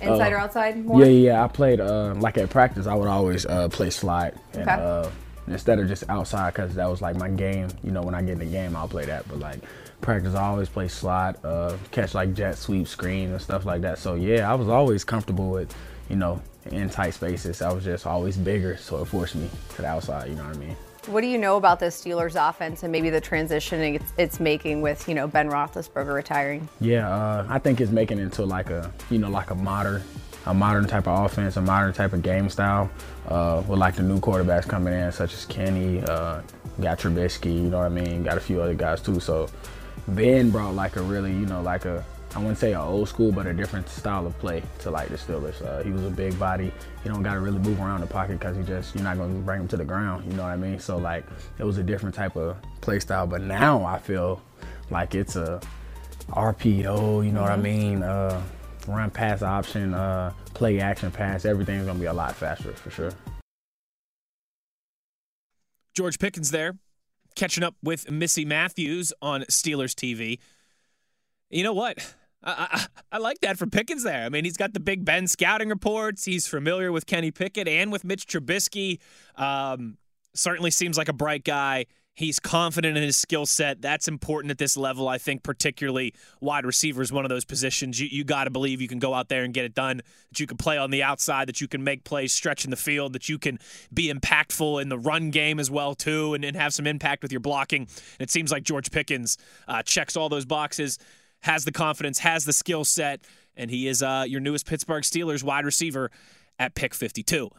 inside 0.00 0.32
uh, 0.32 0.36
or 0.36 0.38
outside? 0.38 0.84
More? 0.84 1.00
Yeah, 1.00 1.06
yeah. 1.06 1.44
I 1.44 1.48
played 1.48 1.80
uh, 1.80 2.14
like 2.14 2.38
at 2.38 2.50
practice. 2.50 2.86
I 2.86 2.94
would 2.94 3.08
always 3.08 3.46
uh, 3.46 3.68
play 3.68 3.90
slide, 3.90 4.34
and 4.54 4.62
okay. 4.62 4.72
uh, 4.72 5.10
instead 5.46 5.78
of 5.78 5.88
just 5.88 6.04
outside, 6.08 6.54
because 6.54 6.74
that 6.74 6.88
was 6.88 7.00
like 7.02 7.16
my 7.16 7.28
game. 7.28 7.68
You 7.82 7.90
know, 7.90 8.02
when 8.02 8.14
I 8.14 8.22
get 8.22 8.32
in 8.32 8.38
the 8.38 8.44
game, 8.46 8.76
I'll 8.76 8.88
play 8.88 9.04
that. 9.06 9.28
But 9.28 9.38
like 9.38 9.60
practice, 10.00 10.34
I 10.34 10.44
always 10.44 10.68
play 10.68 10.88
slide, 10.88 11.36
uh, 11.44 11.76
catch 11.90 12.14
like 12.14 12.34
jet 12.34 12.58
sweep, 12.58 12.88
screen, 12.88 13.30
and 13.30 13.40
stuff 13.40 13.64
like 13.64 13.82
that. 13.82 13.98
So 13.98 14.14
yeah, 14.14 14.50
I 14.50 14.54
was 14.54 14.68
always 14.68 15.04
comfortable 15.04 15.50
with 15.50 15.74
you 16.12 16.16
know, 16.16 16.42
in 16.66 16.90
tight 16.90 17.14
spaces. 17.14 17.62
I 17.62 17.72
was 17.72 17.84
just 17.84 18.06
always 18.06 18.36
bigger, 18.36 18.76
so 18.76 19.02
it 19.02 19.06
forced 19.06 19.34
me 19.34 19.48
to 19.76 19.82
the 19.82 19.88
outside. 19.88 20.28
You 20.28 20.36
know 20.36 20.44
what 20.44 20.56
I 20.56 20.58
mean? 20.58 20.76
What 21.06 21.22
do 21.22 21.26
you 21.26 21.36
know 21.36 21.56
about 21.56 21.80
the 21.80 21.86
Steelers 21.86 22.36
offense 22.36 22.84
and 22.84 22.92
maybe 22.92 23.10
the 23.10 23.20
transitioning 23.20 23.96
it's, 23.96 24.12
it's 24.16 24.40
making 24.40 24.82
with 24.82 25.08
you 25.08 25.14
know 25.14 25.26
Ben 25.26 25.50
Roethlisberger 25.50 26.14
retiring? 26.14 26.68
Yeah, 26.80 27.12
uh, 27.12 27.44
I 27.48 27.58
think 27.58 27.80
it's 27.80 27.90
making 27.90 28.20
it 28.20 28.22
into 28.22 28.44
like 28.44 28.70
a 28.70 28.92
you 29.10 29.18
know 29.18 29.28
like 29.28 29.50
a 29.50 29.54
modern 29.56 30.02
a 30.46 30.54
modern 30.54 30.86
type 30.86 31.08
of 31.08 31.24
offense, 31.26 31.56
a 31.56 31.62
modern 31.62 31.92
type 31.92 32.12
of 32.12 32.22
game 32.22 32.48
style. 32.48 32.88
Uh, 33.26 33.62
with 33.66 33.80
like 33.80 33.96
the 33.96 34.02
new 34.02 34.20
quarterbacks 34.20 34.68
coming 34.68 34.94
in, 34.94 35.10
such 35.10 35.32
as 35.34 35.44
Kenny, 35.46 36.00
uh, 36.02 36.40
got 36.80 36.98
Trubisky, 36.98 37.54
you 37.54 37.62
know 37.62 37.78
what 37.78 37.86
I 37.86 37.88
mean? 37.88 38.22
Got 38.22 38.36
a 38.36 38.40
few 38.40 38.60
other 38.60 38.74
guys 38.74 39.00
too. 39.00 39.18
So 39.18 39.48
Ben 40.06 40.50
brought 40.50 40.74
like 40.74 40.94
a 40.96 41.02
really 41.02 41.32
you 41.32 41.46
know 41.46 41.62
like 41.62 41.84
a 41.84 42.04
I 42.34 42.38
wouldn't 42.38 42.58
say 42.58 42.72
an 42.72 42.80
old 42.80 43.08
school, 43.08 43.30
but 43.30 43.46
a 43.46 43.52
different 43.52 43.88
style 43.88 44.26
of 44.26 44.38
play 44.38 44.62
to 44.80 44.90
like 44.90 45.08
the 45.08 45.16
Steelers. 45.16 45.60
Uh, 45.60 45.82
he 45.82 45.90
was 45.90 46.04
a 46.04 46.10
big 46.10 46.38
body. 46.38 46.72
You 47.04 47.10
don't 47.10 47.22
got 47.22 47.34
to 47.34 47.40
really 47.40 47.58
move 47.58 47.78
around 47.78 48.00
the 48.00 48.06
pocket 48.06 48.38
because 48.38 48.56
he 48.56 48.62
just 48.62 48.94
you're 48.94 49.04
not 49.04 49.18
going 49.18 49.34
to 49.34 49.40
bring 49.40 49.60
him 49.60 49.68
to 49.68 49.76
the 49.76 49.84
ground. 49.84 50.24
You 50.24 50.32
know 50.36 50.44
what 50.44 50.52
I 50.52 50.56
mean? 50.56 50.78
So 50.78 50.96
like 50.96 51.26
it 51.58 51.64
was 51.64 51.76
a 51.76 51.82
different 51.82 52.14
type 52.14 52.36
of 52.36 52.56
play 52.80 53.00
style. 53.00 53.26
But 53.26 53.42
now 53.42 53.84
I 53.84 53.98
feel 53.98 54.40
like 54.90 55.14
it's 55.14 55.36
a 55.36 55.60
RPO. 56.30 57.24
You 57.24 57.32
know 57.32 57.42
what 57.42 57.50
I 57.50 57.54
mm-hmm. 57.54 57.62
mean? 57.62 58.02
Uh, 58.02 58.42
run 58.86 59.10
pass 59.10 59.42
option, 59.42 59.92
uh, 59.92 60.32
play 60.54 60.80
action 60.80 61.10
pass. 61.10 61.44
Everything's 61.44 61.84
going 61.84 61.98
to 61.98 62.00
be 62.00 62.06
a 62.06 62.14
lot 62.14 62.34
faster 62.34 62.72
for 62.72 62.90
sure. 62.90 63.12
George 65.94 66.18
Pickens 66.18 66.50
there, 66.50 66.78
catching 67.36 67.62
up 67.62 67.74
with 67.82 68.10
Missy 68.10 68.46
Matthews 68.46 69.12
on 69.20 69.42
Steelers 69.42 69.94
TV. 69.94 70.38
You 71.50 71.62
know 71.62 71.74
what? 71.74 72.14
I, 72.42 72.68
I, 72.70 72.86
I, 73.12 73.18
like 73.18 73.40
that 73.40 73.58
for 73.58 73.66
Pickens 73.66 74.02
there. 74.02 74.24
I 74.24 74.28
mean, 74.28 74.44
he's 74.44 74.56
got 74.56 74.74
the 74.74 74.80
Big 74.80 75.04
Ben 75.04 75.26
scouting 75.28 75.68
reports. 75.68 76.24
He's 76.24 76.46
familiar 76.46 76.90
with 76.90 77.06
Kenny 77.06 77.30
Pickett 77.30 77.68
and 77.68 77.92
with 77.92 78.04
Mitch 78.04 78.26
Trubisky. 78.26 78.98
Um, 79.36 79.98
certainly 80.34 80.70
seems 80.70 80.98
like 80.98 81.08
a 81.08 81.12
bright 81.12 81.44
guy. 81.44 81.86
He's 82.14 82.38
confident 82.38 82.98
in 82.98 83.02
his 83.02 83.16
skill 83.16 83.46
set. 83.46 83.80
That's 83.80 84.06
important 84.06 84.50
at 84.50 84.58
this 84.58 84.76
level. 84.76 85.08
I 85.08 85.16
think, 85.16 85.42
particularly 85.42 86.12
wide 86.42 86.66
receiver 86.66 87.00
is 87.00 87.10
one 87.10 87.24
of 87.24 87.30
those 87.30 87.46
positions. 87.46 87.98
You, 87.98 88.08
you 88.10 88.22
got 88.22 88.44
to 88.44 88.50
believe 88.50 88.82
you 88.82 88.88
can 88.88 88.98
go 88.98 89.14
out 89.14 89.30
there 89.30 89.44
and 89.44 89.54
get 89.54 89.64
it 89.64 89.74
done, 89.74 90.02
that 90.28 90.38
you 90.38 90.46
can 90.46 90.58
play 90.58 90.76
on 90.76 90.90
the 90.90 91.02
outside, 91.02 91.48
that 91.48 91.62
you 91.62 91.68
can 91.68 91.82
make 91.82 92.04
plays 92.04 92.32
stretching 92.34 92.70
the 92.70 92.76
field, 92.76 93.14
that 93.14 93.30
you 93.30 93.38
can 93.38 93.58
be 93.94 94.12
impactful 94.12 94.82
in 94.82 94.90
the 94.90 94.98
run 94.98 95.30
game 95.30 95.58
as 95.58 95.70
well, 95.70 95.94
too, 95.94 96.34
and, 96.34 96.44
and 96.44 96.54
have 96.54 96.74
some 96.74 96.86
impact 96.86 97.22
with 97.22 97.32
your 97.32 97.40
blocking. 97.40 97.82
And 97.82 98.20
it 98.20 98.30
seems 98.30 98.52
like 98.52 98.62
George 98.62 98.90
Pickens 98.90 99.38
uh, 99.66 99.82
checks 99.82 100.14
all 100.14 100.28
those 100.28 100.44
boxes 100.44 100.98
has 101.42 101.64
the 101.64 101.72
confidence, 101.72 102.20
has 102.20 102.44
the 102.44 102.52
skill 102.52 102.84
set, 102.84 103.20
and 103.56 103.70
he 103.70 103.86
is 103.86 104.02
uh, 104.02 104.24
your 104.26 104.40
newest 104.40 104.66
Pittsburgh 104.66 105.02
Steelers 105.02 105.42
wide 105.42 105.64
receiver 105.64 106.10
at 106.58 106.74
pick 106.74 106.94
52. 106.94 107.50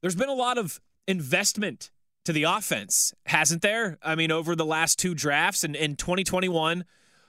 There's 0.00 0.16
been 0.16 0.28
a 0.28 0.34
lot 0.34 0.58
of 0.58 0.80
investment 1.06 1.90
to 2.24 2.32
the 2.32 2.44
offense, 2.44 3.12
hasn't 3.26 3.62
there? 3.62 3.98
I 4.02 4.14
mean, 4.14 4.30
over 4.30 4.54
the 4.54 4.64
last 4.64 4.98
two 4.98 5.14
drafts 5.14 5.64
and 5.64 5.74
in 5.74 5.96
2021, 5.96 6.84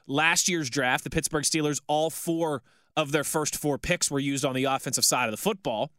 last 0.07 0.48
year's 0.48 0.69
draft, 0.69 1.04
the 1.04 1.10
Pittsburgh 1.10 1.44
Steelers, 1.44 1.81
all 1.88 2.10
four 2.10 2.62
of 2.95 3.12
their 3.12 3.24
first 3.24 3.57
four 3.57 3.77
picks 3.77 4.12
were 4.12 4.19
used 4.19 4.45
on 4.45 4.54
the 4.54 4.65
offensive 4.65 5.06
side 5.06 5.25
of 5.25 5.31
the 5.31 5.38
football. 5.38 5.92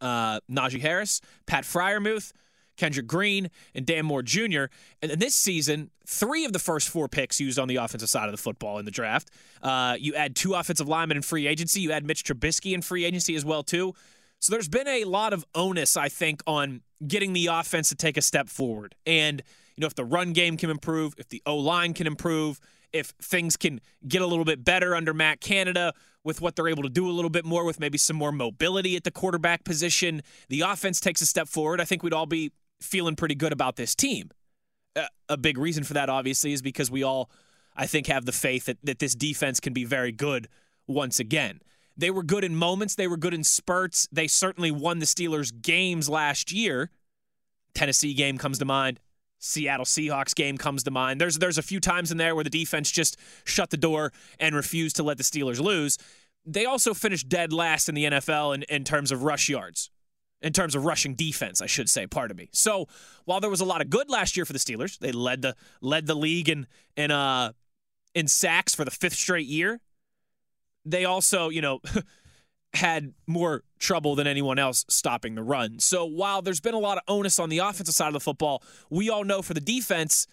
Uh, 0.00 0.40
Najee 0.50 0.80
Harris, 0.80 1.20
Pat 1.46 1.64
Freiermuth, 1.64 2.32
Kendrick 2.80 3.06
Green, 3.06 3.50
and 3.74 3.84
Dan 3.84 4.06
Moore 4.06 4.22
Jr. 4.22 4.64
And 5.02 5.12
this 5.12 5.34
season, 5.34 5.90
three 6.06 6.46
of 6.46 6.54
the 6.54 6.58
first 6.58 6.88
four 6.88 7.08
picks 7.08 7.38
used 7.38 7.58
on 7.58 7.68
the 7.68 7.76
offensive 7.76 8.08
side 8.08 8.24
of 8.24 8.32
the 8.32 8.42
football 8.42 8.78
in 8.78 8.86
the 8.86 8.90
draft. 8.90 9.30
Uh, 9.62 9.96
you 10.00 10.14
add 10.14 10.34
two 10.34 10.54
offensive 10.54 10.88
linemen 10.88 11.18
in 11.18 11.22
free 11.22 11.46
agency. 11.46 11.80
You 11.82 11.92
add 11.92 12.06
Mitch 12.06 12.24
Trubisky 12.24 12.72
in 12.72 12.80
free 12.80 13.04
agency 13.04 13.36
as 13.36 13.44
well 13.44 13.62
too. 13.62 13.94
So 14.40 14.50
there's 14.50 14.68
been 14.68 14.88
a 14.88 15.04
lot 15.04 15.34
of 15.34 15.44
onus, 15.54 15.98
I 15.98 16.08
think, 16.08 16.42
on 16.46 16.80
getting 17.06 17.34
the 17.34 17.48
offense 17.48 17.90
to 17.90 17.94
take 17.94 18.16
a 18.16 18.22
step 18.22 18.48
forward. 18.48 18.94
And 19.06 19.42
you 19.76 19.82
know, 19.82 19.86
if 19.86 19.94
the 19.94 20.04
run 20.04 20.32
game 20.32 20.56
can 20.56 20.70
improve, 20.70 21.14
if 21.18 21.28
the 21.28 21.42
O 21.44 21.56
line 21.56 21.92
can 21.92 22.06
improve, 22.06 22.58
if 22.92 23.08
things 23.22 23.56
can 23.56 23.80
get 24.08 24.22
a 24.22 24.26
little 24.26 24.44
bit 24.44 24.64
better 24.64 24.96
under 24.96 25.12
Matt 25.12 25.40
Canada 25.40 25.92
with 26.24 26.40
what 26.40 26.56
they're 26.56 26.68
able 26.68 26.82
to 26.82 26.88
do 26.88 27.08
a 27.08 27.12
little 27.12 27.30
bit 27.30 27.44
more 27.44 27.64
with 27.64 27.80
maybe 27.80 27.96
some 27.96 28.16
more 28.16 28.32
mobility 28.32 28.96
at 28.96 29.04
the 29.04 29.10
quarterback 29.10 29.64
position, 29.64 30.22
the 30.48 30.62
offense 30.62 31.00
takes 31.00 31.20
a 31.20 31.26
step 31.26 31.48
forward. 31.48 31.80
I 31.80 31.84
think 31.84 32.02
we'd 32.02 32.12
all 32.12 32.26
be 32.26 32.50
feeling 32.80 33.16
pretty 33.16 33.34
good 33.34 33.52
about 33.52 33.76
this 33.76 33.94
team. 33.94 34.30
Uh, 34.96 35.06
a 35.28 35.36
big 35.36 35.58
reason 35.58 35.84
for 35.84 35.94
that, 35.94 36.08
obviously, 36.08 36.52
is 36.52 36.62
because 36.62 36.90
we 36.90 37.02
all, 37.02 37.30
I 37.76 37.86
think, 37.86 38.06
have 38.08 38.26
the 38.26 38.32
faith 38.32 38.66
that, 38.66 38.78
that 38.82 38.98
this 38.98 39.14
defense 39.14 39.60
can 39.60 39.72
be 39.72 39.84
very 39.84 40.12
good 40.12 40.48
once 40.86 41.20
again. 41.20 41.60
They 41.96 42.10
were 42.10 42.22
good 42.22 42.44
in 42.44 42.56
moments, 42.56 42.94
they 42.94 43.08
were 43.08 43.16
good 43.16 43.34
in 43.34 43.44
spurts. 43.44 44.08
They 44.10 44.26
certainly 44.26 44.70
won 44.70 44.98
the 44.98 45.06
Steelers' 45.06 45.52
games 45.62 46.08
last 46.08 46.50
year. 46.50 46.90
Tennessee 47.74 48.14
game 48.14 48.38
comes 48.38 48.58
to 48.58 48.64
mind. 48.64 49.00
Seattle 49.38 49.86
Seahawks 49.86 50.34
game 50.34 50.58
comes 50.58 50.82
to 50.84 50.90
mind. 50.90 51.20
There's 51.20 51.38
there's 51.38 51.58
a 51.58 51.62
few 51.62 51.80
times 51.80 52.10
in 52.10 52.18
there 52.18 52.34
where 52.34 52.44
the 52.44 52.50
defense 52.50 52.90
just 52.90 53.16
shut 53.44 53.70
the 53.70 53.76
door 53.76 54.12
and 54.38 54.54
refused 54.54 54.96
to 54.96 55.02
let 55.02 55.16
the 55.16 55.24
Steelers 55.24 55.60
lose. 55.60 55.96
They 56.44 56.66
also 56.66 56.94
finished 56.94 57.28
dead 57.28 57.52
last 57.52 57.88
in 57.88 57.94
the 57.94 58.04
NFL 58.04 58.54
in, 58.54 58.62
in 58.64 58.84
terms 58.84 59.12
of 59.12 59.22
rush 59.22 59.48
yards 59.48 59.90
in 60.42 60.52
terms 60.52 60.74
of 60.74 60.84
rushing 60.84 61.14
defense, 61.14 61.60
I 61.60 61.66
should 61.66 61.88
say. 61.88 62.06
Pardon 62.06 62.36
me. 62.36 62.48
So 62.52 62.88
while 63.24 63.40
there 63.40 63.50
was 63.50 63.60
a 63.60 63.64
lot 63.64 63.80
of 63.80 63.90
good 63.90 64.08
last 64.08 64.36
year 64.36 64.44
for 64.44 64.52
the 64.52 64.58
Steelers, 64.58 64.98
they 64.98 65.12
led 65.12 65.42
the 65.42 65.54
led 65.80 66.06
the 66.06 66.14
league 66.14 66.48
in 66.48 66.66
in 66.96 67.10
uh 67.10 67.52
in 68.14 68.26
sacks 68.28 68.74
for 68.74 68.84
the 68.84 68.90
fifth 68.90 69.14
straight 69.14 69.46
year. 69.46 69.80
They 70.84 71.04
also, 71.04 71.48
you 71.48 71.60
know. 71.60 71.80
had 72.72 73.12
more 73.26 73.64
trouble 73.80 74.14
than 74.14 74.28
anyone 74.28 74.56
else 74.56 74.84
stopping 74.88 75.34
the 75.34 75.42
run. 75.42 75.80
So 75.80 76.04
while 76.04 76.40
there's 76.40 76.60
been 76.60 76.74
a 76.74 76.78
lot 76.78 76.98
of 76.98 77.02
onus 77.08 77.40
on 77.40 77.48
the 77.48 77.58
offensive 77.58 77.94
side 77.94 78.06
of 78.06 78.12
the 78.12 78.20
football, 78.20 78.62
we 78.90 79.10
all 79.10 79.24
know 79.24 79.42
for 79.42 79.54
the 79.54 79.60
defense, 79.60 80.28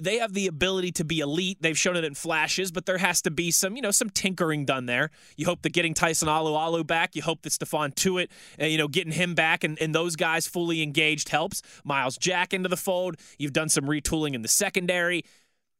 they 0.00 0.18
have 0.18 0.32
the 0.32 0.46
ability 0.46 0.92
to 0.92 1.04
be 1.04 1.20
elite. 1.20 1.58
They've 1.60 1.78
shown 1.78 1.96
it 1.96 2.04
in 2.04 2.14
flashes, 2.14 2.72
but 2.72 2.86
there 2.86 2.98
has 2.98 3.22
to 3.22 3.30
be 3.30 3.50
some, 3.50 3.76
you 3.76 3.82
know, 3.82 3.90
some 3.90 4.10
tinkering 4.10 4.64
done 4.64 4.86
there. 4.86 5.10
You 5.36 5.46
hope 5.46 5.62
that 5.62 5.72
getting 5.72 5.94
Tyson 5.94 6.28
Alualu 6.28 6.86
back, 6.86 7.14
you 7.14 7.22
hope 7.22 7.42
that 7.42 7.50
Stephon 7.50 7.94
Tuitt, 7.94 8.28
uh, 8.60 8.66
you 8.66 8.78
know, 8.78 8.88
getting 8.88 9.12
him 9.12 9.34
back 9.34 9.62
and, 9.62 9.80
and 9.80 9.94
those 9.94 10.16
guys 10.16 10.46
fully 10.46 10.82
engaged 10.82 11.28
helps. 11.28 11.62
Myles 11.84 12.18
Jack 12.18 12.52
into 12.52 12.68
the 12.68 12.76
fold. 12.76 13.16
You've 13.38 13.52
done 13.52 13.68
some 13.68 13.84
retooling 13.84 14.34
in 14.34 14.42
the 14.42 14.48
secondary. 14.48 15.24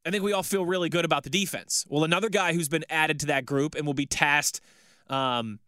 I 0.05 0.11
think 0.11 0.23
we 0.23 0.33
all 0.33 0.43
feel 0.43 0.65
really 0.65 0.89
good 0.89 1.03
about 1.03 1.23
the 1.23 1.29
defense. 1.29 1.85
Well, 1.89 2.03
another 2.03 2.29
guy 2.29 2.53
who's 2.53 2.69
been 2.69 2.85
added 2.89 3.19
to 3.21 3.25
that 3.27 3.45
group 3.45 3.75
and 3.75 3.85
will 3.85 3.95
be 3.95 4.05
tasked 4.05 4.61
um, 5.09 5.59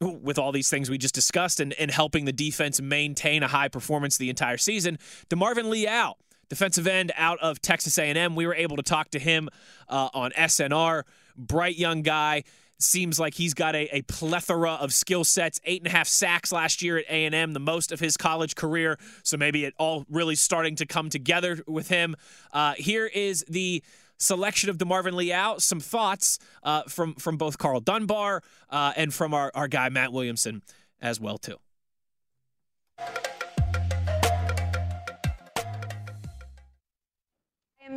with 0.00 0.38
all 0.38 0.50
these 0.50 0.68
things 0.70 0.90
we 0.90 0.98
just 0.98 1.14
discussed 1.14 1.60
and, 1.60 1.72
and 1.74 1.90
helping 1.90 2.24
the 2.24 2.32
defense 2.32 2.80
maintain 2.80 3.42
a 3.42 3.48
high 3.48 3.68
performance 3.68 4.16
the 4.16 4.30
entire 4.30 4.56
season, 4.56 4.98
DeMarvin 5.28 5.68
Leal 5.68 6.16
defensive 6.48 6.86
end 6.86 7.12
out 7.16 7.38
of 7.40 7.60
Texas 7.60 7.98
A&M. 7.98 8.34
We 8.34 8.46
were 8.46 8.54
able 8.54 8.76
to 8.76 8.82
talk 8.82 9.10
to 9.10 9.18
him 9.18 9.48
uh, 9.88 10.08
on 10.14 10.32
SNR. 10.32 11.02
Bright 11.36 11.76
young 11.76 12.02
guy. 12.02 12.44
Seems 12.78 13.18
like 13.18 13.34
he's 13.34 13.54
got 13.54 13.74
a, 13.74 13.88
a 13.96 14.02
plethora 14.02 14.72
of 14.72 14.92
skill 14.92 15.24
sets. 15.24 15.60
Eight 15.64 15.80
and 15.80 15.86
a 15.86 15.96
half 15.96 16.06
sacks 16.06 16.52
last 16.52 16.82
year 16.82 16.98
at 16.98 17.06
A&M, 17.08 17.54
the 17.54 17.60
most 17.60 17.90
of 17.90 18.00
his 18.00 18.18
college 18.18 18.54
career. 18.54 18.98
So 19.22 19.38
maybe 19.38 19.64
it 19.64 19.74
all 19.78 20.04
really 20.10 20.34
starting 20.34 20.76
to 20.76 20.86
come 20.86 21.08
together 21.08 21.62
with 21.66 21.88
him. 21.88 22.16
Uh, 22.52 22.74
here 22.76 23.06
is 23.06 23.44
the 23.48 23.82
selection 24.18 24.68
of 24.68 24.76
DeMarvin 24.78 25.14
Leal. 25.14 25.58
Some 25.58 25.80
thoughts 25.80 26.38
uh, 26.62 26.82
from 26.82 27.14
from 27.14 27.36
both 27.36 27.58
Karl 27.58 27.80
Dunbar 27.80 28.42
uh, 28.70 28.92
and 28.96 29.12
from 29.12 29.34
our, 29.34 29.50
our 29.54 29.68
guy 29.68 29.88
Matt 29.88 30.12
Williamson 30.12 30.62
as 31.00 31.20
well 31.20 31.38
too. 31.38 31.56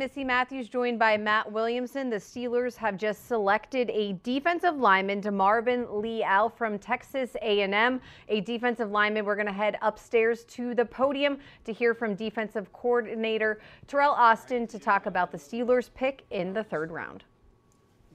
Missy 0.00 0.24
Matthews, 0.24 0.70
joined 0.70 0.98
by 0.98 1.18
Matt 1.18 1.52
Williamson. 1.52 2.08
The 2.08 2.16
Steelers 2.16 2.74
have 2.76 2.96
just 2.96 3.28
selected 3.28 3.90
a 3.90 4.14
defensive 4.22 4.76
lineman, 4.76 5.20
DeMarvin 5.20 6.00
Leal 6.00 6.48
from 6.48 6.78
Texas 6.78 7.36
A&M. 7.42 8.00
A 8.30 8.40
defensive 8.40 8.90
lineman. 8.90 9.26
We're 9.26 9.34
going 9.34 9.46
to 9.46 9.52
head 9.52 9.76
upstairs 9.82 10.44
to 10.44 10.74
the 10.74 10.86
podium 10.86 11.36
to 11.66 11.72
hear 11.74 11.92
from 11.92 12.14
defensive 12.14 12.72
coordinator 12.72 13.60
Teryl 13.88 14.12
Austin 14.12 14.66
to 14.68 14.78
talk 14.78 15.04
about 15.04 15.30
the 15.32 15.36
Steelers' 15.36 15.90
pick 15.94 16.24
in 16.30 16.54
the 16.54 16.64
third 16.64 16.90
round. 16.90 17.22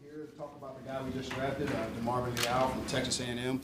Here 0.02 0.26
to 0.26 0.38
talk 0.40 0.56
about 0.58 0.84
the 0.84 0.92
guy 0.92 1.04
we 1.04 1.12
just 1.12 1.30
drafted, 1.34 1.70
uh, 1.70 1.86
DeMarvin 2.02 2.36
Leal 2.36 2.70
from 2.70 2.84
Texas 2.88 3.20
A&M. 3.20 3.62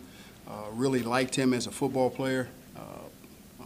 Uh, 0.47 0.65
really 0.73 1.01
liked 1.01 1.35
him 1.35 1.55
as 1.55 1.65
a 1.65 1.71
football 1.71 2.11
player. 2.11 2.49
Uh, 2.77 2.81
uh 3.61 3.63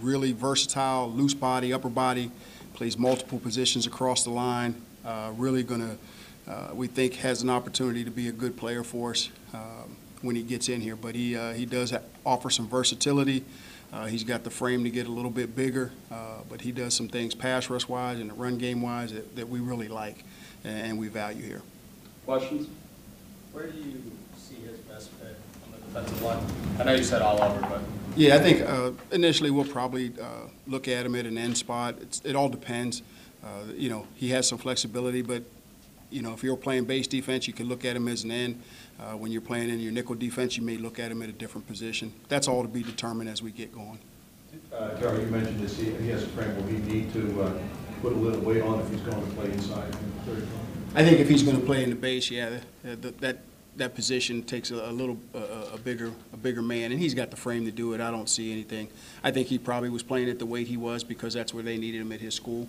really 0.00 0.32
versatile, 0.32 1.12
loose 1.12 1.32
body, 1.32 1.72
upper 1.72 1.88
body 1.88 2.32
plays 2.74 2.98
multiple 2.98 3.38
positions 3.38 3.86
across 3.86 4.24
the 4.24 4.30
line. 4.30 4.74
Uh, 5.04 5.32
really 5.36 5.62
going 5.62 5.80
to, 5.80 6.52
uh, 6.52 6.74
we 6.74 6.86
think, 6.86 7.14
has 7.14 7.42
an 7.42 7.48
opportunity 7.48 8.04
to 8.04 8.10
be 8.10 8.28
a 8.28 8.32
good 8.32 8.56
player 8.56 8.82
for 8.82 9.12
us 9.12 9.30
um, 9.54 9.96
when 10.22 10.36
he 10.36 10.42
gets 10.42 10.68
in 10.68 10.80
here. 10.80 10.96
But 10.96 11.14
he 11.14 11.36
uh, 11.36 11.52
he 11.54 11.64
does 11.64 11.94
offer 12.26 12.50
some 12.50 12.68
versatility. 12.68 13.44
Uh, 13.92 14.06
he's 14.06 14.24
got 14.24 14.42
the 14.42 14.50
frame 14.50 14.82
to 14.82 14.90
get 14.90 15.06
a 15.06 15.10
little 15.10 15.30
bit 15.30 15.54
bigger, 15.54 15.92
uh, 16.10 16.38
but 16.48 16.60
he 16.60 16.72
does 16.72 16.94
some 16.94 17.08
things 17.08 17.32
pass 17.32 17.70
rush 17.70 17.86
wise 17.86 18.18
and 18.18 18.28
the 18.28 18.34
run 18.34 18.58
game 18.58 18.82
wise 18.82 19.12
that, 19.12 19.36
that 19.36 19.48
we 19.48 19.60
really 19.60 19.86
like 19.86 20.24
and 20.64 20.98
we 20.98 21.06
value 21.06 21.42
here. 21.42 21.62
Questions? 22.24 22.68
Where 23.52 23.68
do 23.68 23.78
you 23.78 24.02
see 24.36 24.56
his 24.56 24.78
best 24.80 25.10
fit 25.10 25.36
on 25.96 26.04
the 26.04 26.10
defensive? 26.10 26.80
I 26.80 26.84
know 26.84 26.94
you 26.94 27.04
said 27.04 27.22
all 27.22 27.40
over, 27.40 27.60
but. 27.60 27.82
Yeah, 28.16 28.36
I 28.36 28.38
think 28.38 28.60
uh, 28.62 28.92
initially 29.10 29.50
we'll 29.50 29.64
probably 29.64 30.12
uh, 30.20 30.48
look 30.66 30.86
at 30.86 31.04
him 31.04 31.14
at 31.16 31.26
an 31.26 31.36
end 31.36 31.56
spot. 31.56 31.96
It's, 32.00 32.20
it 32.24 32.36
all 32.36 32.48
depends. 32.48 33.02
Uh, 33.42 33.72
you 33.76 33.90
know, 33.90 34.06
he 34.14 34.30
has 34.30 34.48
some 34.48 34.58
flexibility, 34.58 35.20
but 35.20 35.42
you 36.10 36.22
know, 36.22 36.32
if 36.32 36.44
you're 36.44 36.56
playing 36.56 36.84
base 36.84 37.08
defense, 37.08 37.48
you 37.48 37.52
can 37.52 37.68
look 37.68 37.84
at 37.84 37.96
him 37.96 38.06
as 38.06 38.22
an 38.22 38.30
end. 38.30 38.62
Uh, 39.00 39.16
when 39.16 39.32
you're 39.32 39.40
playing 39.40 39.68
in 39.68 39.80
your 39.80 39.90
nickel 39.90 40.14
defense, 40.14 40.56
you 40.56 40.62
may 40.62 40.76
look 40.76 41.00
at 41.00 41.10
him 41.10 41.22
at 41.22 41.28
a 41.28 41.32
different 41.32 41.66
position. 41.66 42.12
That's 42.28 42.46
all 42.46 42.62
to 42.62 42.68
be 42.68 42.84
determined 42.84 43.28
as 43.28 43.42
we 43.42 43.50
get 43.50 43.74
going. 43.74 43.98
Uh, 44.72 44.90
Terry, 44.90 45.24
you 45.24 45.30
mentioned 45.30 45.58
this. 45.58 45.76
He, 45.76 45.90
he 45.90 46.08
has 46.10 46.22
a 46.22 46.28
frame. 46.28 46.54
Will 46.56 46.66
he 46.66 46.78
need 46.78 47.12
to 47.14 47.42
uh, 47.42 47.52
put 48.00 48.12
a 48.12 48.16
little 48.16 48.40
weight 48.42 48.62
on 48.62 48.78
if 48.78 48.88
he's 48.90 49.00
going 49.00 49.20
to 49.20 49.32
play 49.34 49.46
inside? 49.46 49.92
I 50.94 51.02
think 51.02 51.18
if 51.18 51.28
he's 51.28 51.42
going 51.42 51.58
to 51.58 51.66
play 51.66 51.82
in 51.82 51.90
the 51.90 51.96
base, 51.96 52.30
yeah, 52.30 52.60
that, 52.84 53.02
that 53.02 53.20
that 53.20 53.38
position 53.94 54.42
takes 54.42 54.70
a, 54.70 54.76
a 54.76 54.92
little 54.92 55.18
a 55.34 55.78
bigger 55.78 56.12
a 56.32 56.36
bigger 56.36 56.62
man, 56.62 56.92
and 56.92 57.00
he's 57.00 57.14
got 57.14 57.30
the 57.30 57.36
frame 57.36 57.64
to 57.64 57.70
do 57.70 57.92
it. 57.94 58.00
I 58.00 58.10
don't 58.10 58.28
see 58.28 58.52
anything. 58.52 58.88
I 59.22 59.30
think 59.30 59.48
he 59.48 59.58
probably 59.58 59.90
was 59.90 60.02
playing 60.02 60.28
at 60.28 60.38
the 60.38 60.46
weight 60.46 60.66
he 60.66 60.76
was 60.76 61.04
because 61.04 61.34
that's 61.34 61.52
where 61.52 61.62
they 61.62 61.76
needed 61.76 62.00
him 62.00 62.12
at 62.12 62.20
his 62.20 62.34
school. 62.34 62.68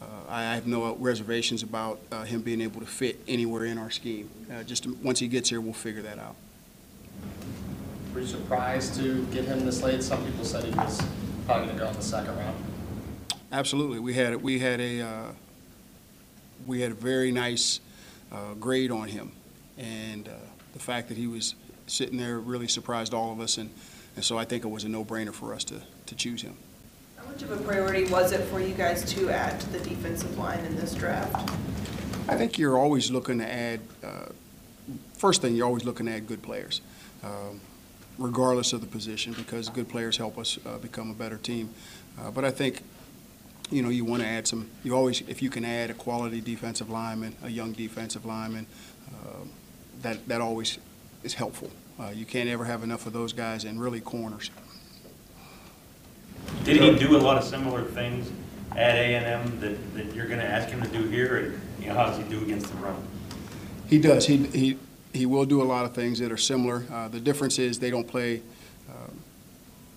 Uh, 0.00 0.04
I 0.28 0.54
have 0.54 0.66
no 0.66 0.94
reservations 0.96 1.62
about 1.62 2.00
uh, 2.12 2.24
him 2.24 2.42
being 2.42 2.60
able 2.60 2.80
to 2.80 2.86
fit 2.86 3.18
anywhere 3.26 3.64
in 3.64 3.78
our 3.78 3.90
scheme. 3.90 4.28
Uh, 4.50 4.62
just 4.62 4.86
once 4.86 5.18
he 5.18 5.28
gets 5.28 5.48
here, 5.48 5.60
we'll 5.60 5.72
figure 5.72 6.02
that 6.02 6.18
out. 6.18 6.36
Were 8.12 8.20
you 8.20 8.26
surprised 8.26 8.94
to 8.96 9.24
get 9.26 9.44
him 9.44 9.64
this 9.64 9.82
late? 9.82 10.02
Some 10.02 10.24
people 10.24 10.44
said 10.44 10.64
he 10.64 10.70
was 10.70 11.00
probably 11.46 11.66
going 11.66 11.78
to 11.78 11.84
go 11.84 11.90
in 11.90 11.96
the 11.96 12.02
second 12.02 12.36
round. 12.36 12.56
Absolutely, 13.52 13.98
we 13.98 14.14
had 14.14 14.42
we 14.42 14.58
had 14.58 14.80
a 14.80 15.00
uh, 15.00 15.32
we 16.66 16.80
had 16.80 16.92
a 16.92 16.94
very 16.94 17.30
nice 17.30 17.80
uh, 18.32 18.54
grade 18.54 18.90
on 18.90 19.08
him 19.08 19.32
and 19.78 20.28
uh, 20.28 20.32
the 20.72 20.78
fact 20.78 21.08
that 21.08 21.16
he 21.16 21.26
was 21.26 21.54
sitting 21.86 22.18
there 22.18 22.38
really 22.38 22.68
surprised 22.68 23.14
all 23.14 23.32
of 23.32 23.40
us, 23.40 23.58
and, 23.58 23.70
and 24.14 24.24
so 24.24 24.36
I 24.38 24.44
think 24.44 24.64
it 24.64 24.68
was 24.68 24.84
a 24.84 24.88
no-brainer 24.88 25.32
for 25.32 25.54
us 25.54 25.64
to, 25.64 25.80
to 26.06 26.14
choose 26.14 26.42
him. 26.42 26.56
How 27.16 27.26
much 27.26 27.42
of 27.42 27.50
a 27.50 27.56
priority 27.56 28.10
was 28.10 28.32
it 28.32 28.42
for 28.48 28.60
you 28.60 28.74
guys 28.74 29.04
to 29.14 29.30
add 29.30 29.60
to 29.60 29.70
the 29.70 29.80
defensive 29.80 30.36
line 30.38 30.64
in 30.64 30.76
this 30.76 30.94
draft? 30.94 31.50
I 32.28 32.36
think 32.36 32.58
you're 32.58 32.76
always 32.76 33.10
looking 33.10 33.38
to 33.38 33.52
add, 33.52 33.80
uh, 34.02 34.26
first 35.14 35.42
thing, 35.42 35.54
you're 35.54 35.66
always 35.66 35.84
looking 35.84 36.06
to 36.06 36.12
add 36.12 36.26
good 36.26 36.42
players, 36.42 36.80
um, 37.22 37.60
regardless 38.18 38.72
of 38.72 38.80
the 38.80 38.86
position, 38.86 39.32
because 39.34 39.68
good 39.68 39.88
players 39.88 40.16
help 40.16 40.38
us 40.38 40.58
uh, 40.66 40.78
become 40.78 41.10
a 41.10 41.14
better 41.14 41.36
team. 41.36 41.70
Uh, 42.18 42.30
but 42.30 42.44
I 42.44 42.50
think, 42.50 42.82
you 43.70 43.82
know, 43.82 43.90
you 43.90 44.04
want 44.04 44.22
to 44.22 44.28
add 44.28 44.46
some, 44.48 44.68
you 44.82 44.94
always, 44.94 45.20
if 45.28 45.40
you 45.40 45.50
can 45.50 45.64
add 45.64 45.90
a 45.90 45.94
quality 45.94 46.40
defensive 46.40 46.90
lineman, 46.90 47.36
a 47.44 47.48
young 47.48 47.72
defensive 47.72 48.24
lineman, 48.24 48.66
um, 49.08 49.50
that, 50.02 50.26
that 50.28 50.40
always 50.40 50.78
is 51.22 51.34
helpful. 51.34 51.70
Uh, 51.98 52.10
you 52.14 52.26
can't 52.26 52.48
ever 52.48 52.64
have 52.64 52.82
enough 52.82 53.06
of 53.06 53.12
those 53.12 53.32
guys 53.32 53.64
and 53.64 53.80
really 53.80 54.00
corners. 54.00 54.50
Did 56.64 56.80
he 56.80 56.98
do 56.98 57.16
a 57.16 57.18
lot 57.18 57.38
of 57.38 57.44
similar 57.44 57.82
things 57.82 58.30
at 58.72 58.94
A&M 58.94 59.60
that, 59.60 59.94
that 59.94 60.14
you're 60.14 60.26
going 60.26 60.40
to 60.40 60.46
ask 60.46 60.68
him 60.68 60.82
to 60.82 60.88
do 60.88 61.04
here? 61.08 61.36
And, 61.36 61.60
you 61.80 61.88
know, 61.88 61.94
how 61.94 62.06
does 62.06 62.18
he 62.18 62.24
do 62.24 62.42
against 62.42 62.68
the 62.68 62.76
run? 62.76 62.96
He 63.88 63.98
does. 63.98 64.26
He, 64.26 64.38
he, 64.46 64.78
he 65.12 65.26
will 65.26 65.44
do 65.44 65.62
a 65.62 65.64
lot 65.64 65.84
of 65.84 65.94
things 65.94 66.18
that 66.18 66.30
are 66.30 66.36
similar. 66.36 66.84
Uh, 66.90 67.08
the 67.08 67.20
difference 67.20 67.58
is 67.58 67.78
they 67.78 67.90
don't 67.90 68.06
play, 68.06 68.42
uh, 68.88 69.10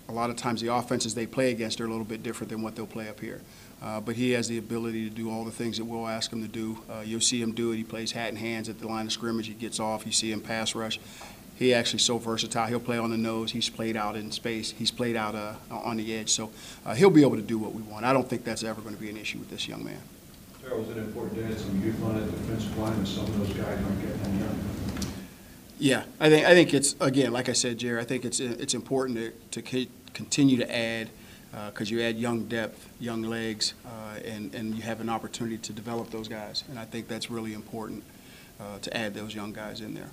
a 0.08 0.12
lot 0.12 0.30
of 0.30 0.36
times 0.36 0.60
the 0.60 0.72
offenses 0.72 1.14
they 1.14 1.26
play 1.26 1.50
against 1.50 1.80
are 1.80 1.86
a 1.86 1.90
little 1.90 2.04
bit 2.04 2.22
different 2.22 2.50
than 2.50 2.62
what 2.62 2.74
they'll 2.76 2.86
play 2.86 3.08
up 3.08 3.20
here. 3.20 3.40
Uh, 3.82 3.98
but 4.00 4.14
he 4.14 4.32
has 4.32 4.46
the 4.46 4.58
ability 4.58 5.08
to 5.08 5.14
do 5.14 5.30
all 5.30 5.44
the 5.44 5.50
things 5.50 5.78
that 5.78 5.84
we'll 5.84 6.06
ask 6.06 6.30
him 6.30 6.42
to 6.42 6.48
do. 6.48 6.78
Uh, 6.90 7.00
you'll 7.00 7.20
see 7.20 7.40
him 7.40 7.52
do 7.52 7.72
it. 7.72 7.76
He 7.76 7.84
plays 7.84 8.12
hat 8.12 8.28
and 8.28 8.36
hands 8.36 8.68
at 8.68 8.78
the 8.78 8.86
line 8.86 9.06
of 9.06 9.12
scrimmage. 9.12 9.46
He 9.46 9.54
gets 9.54 9.80
off. 9.80 10.04
You 10.04 10.12
see 10.12 10.30
him 10.30 10.40
pass 10.40 10.74
rush. 10.74 11.00
He 11.56 11.74
actually 11.74 11.98
so 12.00 12.18
versatile. 12.18 12.66
He'll 12.66 12.80
play 12.80 12.98
on 12.98 13.10
the 13.10 13.18
nose. 13.18 13.52
He's 13.52 13.68
played 13.68 13.96
out 13.96 14.16
in 14.16 14.32
space. 14.32 14.72
He's 14.72 14.90
played 14.90 15.16
out 15.16 15.34
uh, 15.34 15.54
on 15.70 15.96
the 15.96 16.14
edge. 16.14 16.30
So 16.30 16.50
uh, 16.84 16.94
he'll 16.94 17.10
be 17.10 17.22
able 17.22 17.36
to 17.36 17.42
do 17.42 17.58
what 17.58 17.74
we 17.74 17.82
want. 17.82 18.04
I 18.04 18.12
don't 18.12 18.28
think 18.28 18.44
that's 18.44 18.64
ever 18.64 18.80
going 18.80 18.94
to 18.94 19.00
be 19.00 19.10
an 19.10 19.16
issue 19.16 19.38
with 19.38 19.50
this 19.50 19.68
young 19.68 19.84
man. 19.84 20.00
Teryl, 20.62 20.78
was 20.78 20.88
it 20.90 20.98
important 20.98 21.38
to 21.38 21.44
add 21.44 21.58
some 21.58 21.82
youth 21.82 22.02
on 22.04 22.14
the 22.14 22.30
defensive 22.30 22.78
line, 22.78 22.92
and 22.92 23.08
some 23.08 23.24
of 23.24 23.38
those 23.38 23.56
guys 23.56 23.78
aren't 23.82 24.00
getting 24.02 24.20
any 24.20 24.38
younger? 24.38 24.64
Yeah, 25.78 26.04
I 26.18 26.28
think 26.28 26.46
I 26.46 26.50
think 26.52 26.74
it's 26.74 26.94
again, 27.00 27.32
like 27.32 27.48
I 27.48 27.54
said, 27.54 27.78
Jerry. 27.78 28.00
I 28.00 28.04
think 28.04 28.26
it's 28.26 28.40
it's 28.40 28.74
important 28.74 29.18
to, 29.50 29.62
to 29.62 29.86
continue 30.12 30.58
to 30.58 30.74
add 30.74 31.08
because 31.50 31.90
uh, 31.90 31.94
you 31.94 32.02
add 32.02 32.16
young 32.16 32.44
depth, 32.44 32.88
young 33.00 33.22
legs, 33.22 33.74
uh, 33.84 34.18
and, 34.24 34.54
and 34.54 34.74
you 34.74 34.82
have 34.82 35.00
an 35.00 35.08
opportunity 35.08 35.58
to 35.58 35.72
develop 35.72 36.10
those 36.10 36.28
guys. 36.28 36.64
And 36.68 36.78
I 36.78 36.84
think 36.84 37.08
that's 37.08 37.30
really 37.30 37.54
important 37.54 38.04
uh, 38.60 38.78
to 38.78 38.96
add 38.96 39.14
those 39.14 39.34
young 39.34 39.52
guys 39.52 39.80
in 39.80 39.94
there. 39.94 40.10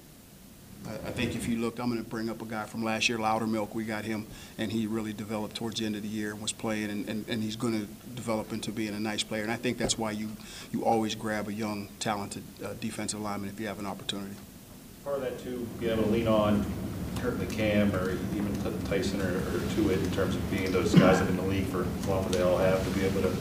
I, 0.85 1.11
think 1.11 1.35
if 1.35 1.49
you 1.49 1.57
look, 1.57 1.79
I'm 1.79 1.89
going 1.89 2.01
to 2.01 2.09
bring 2.09 2.29
up 2.29 2.41
a 2.41 2.45
guy 2.45 2.63
from 2.63 2.83
last 2.83 3.09
year, 3.09 3.17
Loudermilk. 3.17 3.73
We 3.73 3.83
got 3.83 4.05
him, 4.05 4.25
and 4.57 4.71
he 4.71 4.87
really 4.87 5.11
developed 5.11 5.55
towards 5.55 5.79
the 5.79 5.85
end 5.85 5.95
of 5.95 6.01
the 6.01 6.07
year 6.07 6.31
and 6.31 6.41
was 6.41 6.53
playing, 6.53 6.89
and, 6.89 7.09
and, 7.09 7.27
and 7.27 7.43
he's 7.43 7.57
going 7.57 7.73
to 7.73 7.87
develop 8.15 8.53
into 8.53 8.71
being 8.71 8.93
a 8.93 8.99
nice 8.99 9.21
player. 9.21 9.43
And 9.43 9.51
I 9.51 9.57
think 9.57 9.77
that's 9.77 9.97
why 9.97 10.11
you, 10.11 10.29
you 10.71 10.85
always 10.85 11.13
grab 11.13 11.49
a 11.49 11.53
young, 11.53 11.89
talented 11.99 12.43
uh, 12.63 12.73
defensive 12.79 13.19
lineman 13.19 13.49
if 13.49 13.59
you 13.59 13.67
have 13.67 13.79
an 13.79 13.85
opportunity. 13.85 14.35
Part 15.03 15.17
of 15.17 15.23
that, 15.23 15.39
too, 15.39 15.67
able 15.81 16.03
to 16.03 16.09
lean 16.09 16.27
on 16.27 16.65
Kurt 17.19 17.37
McCam 17.39 17.93
or 17.93 18.11
even 18.35 18.53
Tyson 18.85 19.21
or, 19.21 19.37
or 19.37 19.59
Tuitt 19.75 20.03
in 20.03 20.11
terms 20.11 20.35
of 20.35 20.51
being 20.51 20.71
those 20.71 20.93
guys 20.93 21.19
that 21.19 21.25
have 21.25 21.27
been 21.27 21.39
in 21.39 21.43
the 21.43 21.49
league 21.49 21.67
for 21.67 21.85
as 21.99 22.07
long 22.07 22.25
as 22.25 22.31
they 22.31 22.41
all 22.41 22.57
have 22.57 22.83
to 22.83 22.99
be 22.99 23.05
able 23.05 23.21
to 23.21 23.35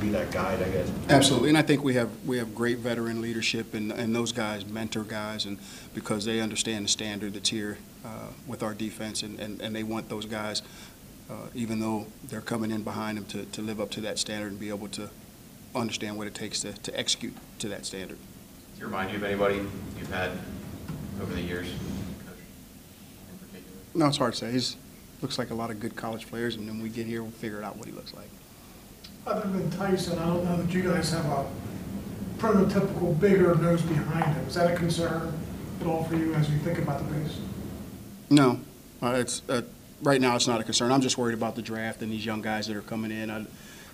be 0.00 0.10
that 0.10 0.30
guide, 0.30 0.62
I 0.62 0.70
guess. 0.70 0.90
Absolutely, 1.08 1.48
and 1.48 1.58
I 1.58 1.62
think 1.62 1.82
we 1.82 1.94
have 1.94 2.10
we 2.24 2.38
have 2.38 2.54
great 2.54 2.78
veteran 2.78 3.20
leadership, 3.20 3.74
and, 3.74 3.90
and 3.90 4.14
those 4.14 4.30
guys 4.30 4.64
mentor 4.64 5.02
guys, 5.02 5.44
and 5.44 5.58
because 5.92 6.24
they 6.24 6.40
understand 6.40 6.84
the 6.84 6.88
standard 6.88 7.34
that's 7.34 7.48
here 7.48 7.78
uh, 8.04 8.28
with 8.46 8.62
our 8.62 8.74
defense, 8.74 9.22
and, 9.22 9.38
and, 9.40 9.60
and 9.60 9.74
they 9.74 9.82
want 9.82 10.08
those 10.08 10.24
guys, 10.24 10.62
uh, 11.28 11.34
even 11.54 11.80
though 11.80 12.06
they're 12.28 12.40
coming 12.40 12.70
in 12.70 12.82
behind 12.82 13.18
them, 13.18 13.24
to, 13.26 13.44
to 13.46 13.60
live 13.60 13.80
up 13.80 13.90
to 13.90 14.00
that 14.02 14.18
standard 14.18 14.52
and 14.52 14.60
be 14.60 14.68
able 14.68 14.88
to 14.88 15.10
understand 15.74 16.16
what 16.16 16.26
it 16.26 16.34
takes 16.34 16.60
to, 16.60 16.72
to 16.72 16.96
execute 16.98 17.34
to 17.58 17.68
that 17.68 17.84
standard. 17.84 18.18
Does 18.74 18.82
it 18.82 18.84
remind 18.84 19.10
you 19.10 19.16
of 19.16 19.24
anybody 19.24 19.56
you've 19.98 20.12
had 20.12 20.30
over 21.20 21.34
the 21.34 21.42
years? 21.42 21.66
No, 23.94 24.06
it's 24.06 24.16
hard 24.16 24.34
to 24.34 24.38
say. 24.38 24.52
He 24.52 24.76
looks 25.22 25.38
like 25.38 25.50
a 25.50 25.54
lot 25.54 25.70
of 25.70 25.80
good 25.80 25.96
college 25.96 26.28
players, 26.28 26.56
and 26.56 26.68
then 26.68 26.80
we 26.80 26.88
get 26.88 27.06
here, 27.06 27.22
we'll 27.22 27.32
figure 27.32 27.62
out 27.62 27.76
what 27.76 27.86
he 27.86 27.92
looks 27.92 28.14
like. 28.14 28.28
Other 29.26 29.48
than 29.48 29.70
Tyson, 29.70 30.18
I 30.18 30.26
don't 30.26 30.44
know 30.44 30.56
that 30.56 30.72
you 30.72 30.82
guys 30.82 31.10
have 31.10 31.26
a 31.26 31.46
prototypical 32.38 33.18
bigger 33.18 33.54
nose 33.56 33.82
behind 33.82 34.24
him. 34.36 34.46
Is 34.46 34.54
that 34.54 34.72
a 34.72 34.76
concern 34.76 35.32
at 35.80 35.86
all 35.86 36.04
for 36.04 36.16
you 36.16 36.34
as 36.34 36.48
you 36.48 36.58
think 36.58 36.78
about 36.78 36.98
the 37.06 37.14
base? 37.14 37.38
No, 38.30 38.60
uh, 39.02 39.14
it's 39.18 39.42
uh, 39.48 39.62
right 40.02 40.20
now 40.20 40.36
it's 40.36 40.46
not 40.46 40.60
a 40.60 40.64
concern. 40.64 40.92
I'm 40.92 41.00
just 41.00 41.18
worried 41.18 41.34
about 41.34 41.56
the 41.56 41.62
draft 41.62 42.02
and 42.02 42.12
these 42.12 42.24
young 42.24 42.42
guys 42.42 42.66
that 42.68 42.76
are 42.76 42.82
coming 42.82 43.10
in. 43.10 43.30
I, 43.30 43.44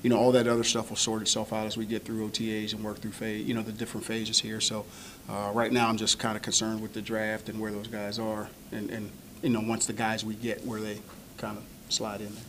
you 0.03 0.11
know, 0.11 0.19
all 0.19 0.33
that 0.33 0.47
other 0.47 0.65
stuff 0.65 0.91
will 0.91 0.97
sort 0.97 1.23
itself 1.23 1.53
out 1.53 1.67
as 1.67 1.79
we 1.79 1.87
get 1.87 2.05
through 2.05 2.29
OTAs 2.29 2.75
and 2.75 2.85
work 2.85 2.99
through 2.99 3.13
phase, 3.13 3.47
you 3.47 3.55
know, 3.55 3.63
the 3.63 3.73
different 3.73 4.05
phases 4.07 4.39
here. 4.39 4.61
So 4.61 4.85
uh, 5.31 5.51
right 5.55 5.73
now, 5.73 5.89
I'm 5.89 5.97
just 5.97 6.19
kind 6.19 6.37
of 6.37 6.43
concerned 6.43 6.83
with 6.83 6.93
the 6.93 7.01
draft 7.01 7.49
and 7.49 7.59
where 7.59 7.73
those 7.73 7.87
guys 7.87 8.19
are, 8.19 8.51
and, 8.71 8.91
and 8.91 9.11
you 9.45 9.51
know, 9.51 9.61
once 9.61 9.85
the 9.85 9.93
guys 9.93 10.25
we 10.25 10.35
get, 10.35 10.65
where 10.65 10.81
they 10.81 10.99
kind 11.37 11.59
of 11.59 11.65
slide 11.91 12.23
in 12.23 12.35
there. 12.35 12.45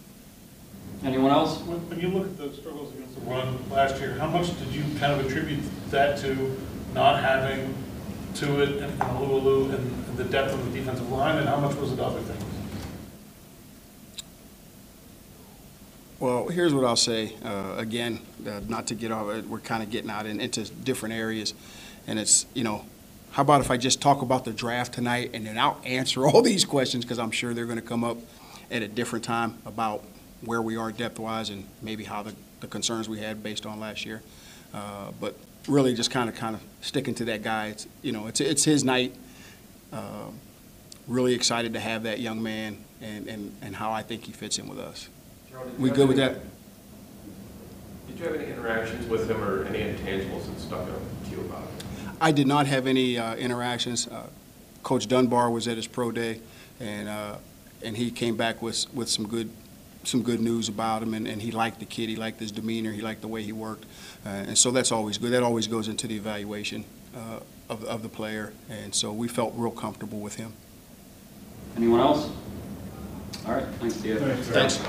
Anyone 1.04 1.32
else? 1.32 1.60
When, 1.60 1.78
when 1.90 2.00
you 2.00 2.08
look 2.08 2.25
at 2.25 2.38
the 2.38 2.54
struggles 2.54 2.94
against 2.94 3.16
the 3.16 3.22
run 3.30 3.70
last 3.70 4.00
year, 4.00 4.14
how 4.14 4.28
much 4.28 4.58
did 4.58 4.70
you 4.70 4.84
kind 4.98 5.12
of 5.12 5.25
attribute 5.25 5.60
that 5.92 6.18
to 6.20 6.58
not 6.94 7.22
having 7.22 7.75
Tuitt 8.34 8.82
and 8.82 9.00
Alualu 9.02 9.75
and 9.75 10.18
the 10.18 10.24
depth 10.24 10.54
of 10.54 10.66
the 10.72 10.80
defensive 10.80 11.12
line, 11.12 11.38
and 11.38 11.50
how 11.50 11.58
much 11.58 11.75
was 11.75 11.92
it 11.92 12.00
other 12.00 12.22
things? 12.22 12.44
Well, 16.20 16.48
here's 16.48 16.74
what 16.74 16.86
I'll 16.86 16.96
say. 16.96 17.34
Uh, 17.44 17.75
again, 17.78 18.22
uh, 18.48 18.62
not 18.70 18.88
to 18.88 18.96
get 18.96 19.12
off, 19.12 19.28
uh, 19.28 19.42
we're 19.50 19.60
kind 19.60 19.84
of 19.84 19.90
getting 19.90 20.10
out 20.10 20.25
in, 20.25 20.40
into 20.40 20.64
different 20.64 21.14
areas, 21.14 21.54
and 22.08 22.18
it's 22.18 22.46
you 22.54 22.64
know, 22.64 22.86
how 23.36 23.42
about 23.42 23.60
if 23.60 23.70
I 23.70 23.75
just 23.75 24.01
talk 24.01 24.22
about 24.22 24.46
the 24.46 24.54
draft 24.54 24.94
tonight, 24.94 25.32
and 25.34 25.46
then 25.46 25.58
I'll 25.58 25.82
answer 25.84 26.25
all 26.25 26.42
these 26.42 26.63
questions 26.63 27.04
because 27.04 27.20
I'm 27.20 27.32
sure 27.32 27.54
they're 27.54 27.65
going 27.65 27.75
to 27.75 27.86
come 27.86 28.06
up 28.06 28.15
at 28.72 28.82
a 28.82 28.88
different 28.88 29.25
time 29.25 29.58
about 29.65 30.06
where 30.39 30.62
we 30.62 30.77
are 30.77 30.89
depth-wise 30.89 31.50
and 31.50 31.65
maybe 31.82 32.06
how 32.06 32.24
the, 32.24 32.34
the 32.62 32.68
concerns 32.68 33.10
we 33.10 33.20
had 33.20 33.44
based 33.44 33.65
on 33.65 33.82
last 33.82 34.06
year. 34.06 34.22
Uh, 34.74 35.12
but 35.20 35.36
really, 35.68 35.94
just 35.94 36.12
kind 36.12 36.30
of 36.30 36.36
kind 36.38 36.56
of 36.56 36.62
sticking 36.80 37.13
to 37.15 37.25
that 37.25 37.44
guy. 37.44 37.68
It's 37.68 37.88
you 38.01 38.13
know, 38.13 38.27
it's 38.27 38.39
it's 38.39 38.63
his 38.63 38.86
night. 38.86 39.13
Uh, 39.92 40.27
really 41.06 41.34
excited 41.34 41.74
to 41.74 41.80
have 41.82 42.04
that 42.04 42.22
young 42.22 42.42
man 42.42 42.77
and, 43.01 43.27
and, 43.27 43.54
and 43.62 43.75
how 43.75 43.92
I 43.92 44.01
think 44.01 44.24
he 44.24 44.32
fits 44.32 44.60
in 44.60 44.70
with 44.70 44.80
us. 44.80 45.10
We 45.77 45.89
good 45.89 46.08
with 46.08 46.18
that? 46.18 46.38
Did 48.08 48.18
you 48.18 48.25
have 48.27 48.36
any 48.36 48.46
interactions 48.46 49.10
with 49.10 49.30
him 49.30 49.44
or 49.44 49.65
any 49.65 49.80
intangibles 49.80 50.46
that 50.46 50.58
stuck 50.58 50.82
out 50.84 51.01
to 51.25 51.32
you 51.32 51.42
about 51.42 51.63
him? 51.63 51.75
I 52.22 52.32
did 52.32 52.48
not 52.48 52.68
have 52.68 52.88
any 52.88 53.18
uh, 53.18 53.36
interactions. 53.36 54.08
Uh, 54.08 54.28
Coach 54.84 55.08
Dunbar 55.08 55.50
was 55.50 55.68
at 55.68 55.78
his 55.78 55.88
pro 55.88 56.12
day, 56.12 56.42
and 56.80 57.10
uh, 57.10 57.36
and 57.84 57.98
he 57.98 58.12
came 58.12 58.36
back 58.36 58.62
with 58.62 58.86
with 58.94 59.10
some 59.10 59.28
good 59.28 59.50
some 60.04 60.22
good 60.22 60.40
news 60.40 60.70
about 60.70 61.02
him, 61.02 61.14
and, 61.14 61.28
and 61.28 61.42
he 61.42 61.52
liked 61.52 61.80
the 61.80 61.86
kid. 61.86 62.10
He 62.10 62.16
liked 62.16 62.40
his 62.40 62.52
demeanor. 62.52 62.92
He 62.92 63.02
liked 63.02 63.22
the 63.22 63.28
way 63.28 63.42
he 63.42 63.52
worked, 63.52 63.86
uh, 64.26 64.30
and 64.30 64.58
so 64.58 64.72
that's 64.72 64.92
always 64.92 65.18
good. 65.18 65.32
That 65.32 65.44
always 65.44 65.68
goes 65.68 65.88
into 65.88 66.08
the 66.08 66.16
evaluation 66.16 66.86
uh, 67.16 67.40
of 67.70 67.84
of 67.86 68.04
the 68.04 68.10
player, 68.10 68.54
and 68.70 68.94
so 68.94 69.12
we 69.12 69.28
felt 69.28 69.54
real 69.56 69.72
comfortable 69.72 70.20
with 70.20 70.36
him. 70.36 70.54
Anyone 71.76 72.00
else? 72.00 72.30
All 73.46 73.54
right, 73.54 73.66
thanks, 73.80 73.96
Theo. 73.96 74.36
Thanks. 74.36 74.80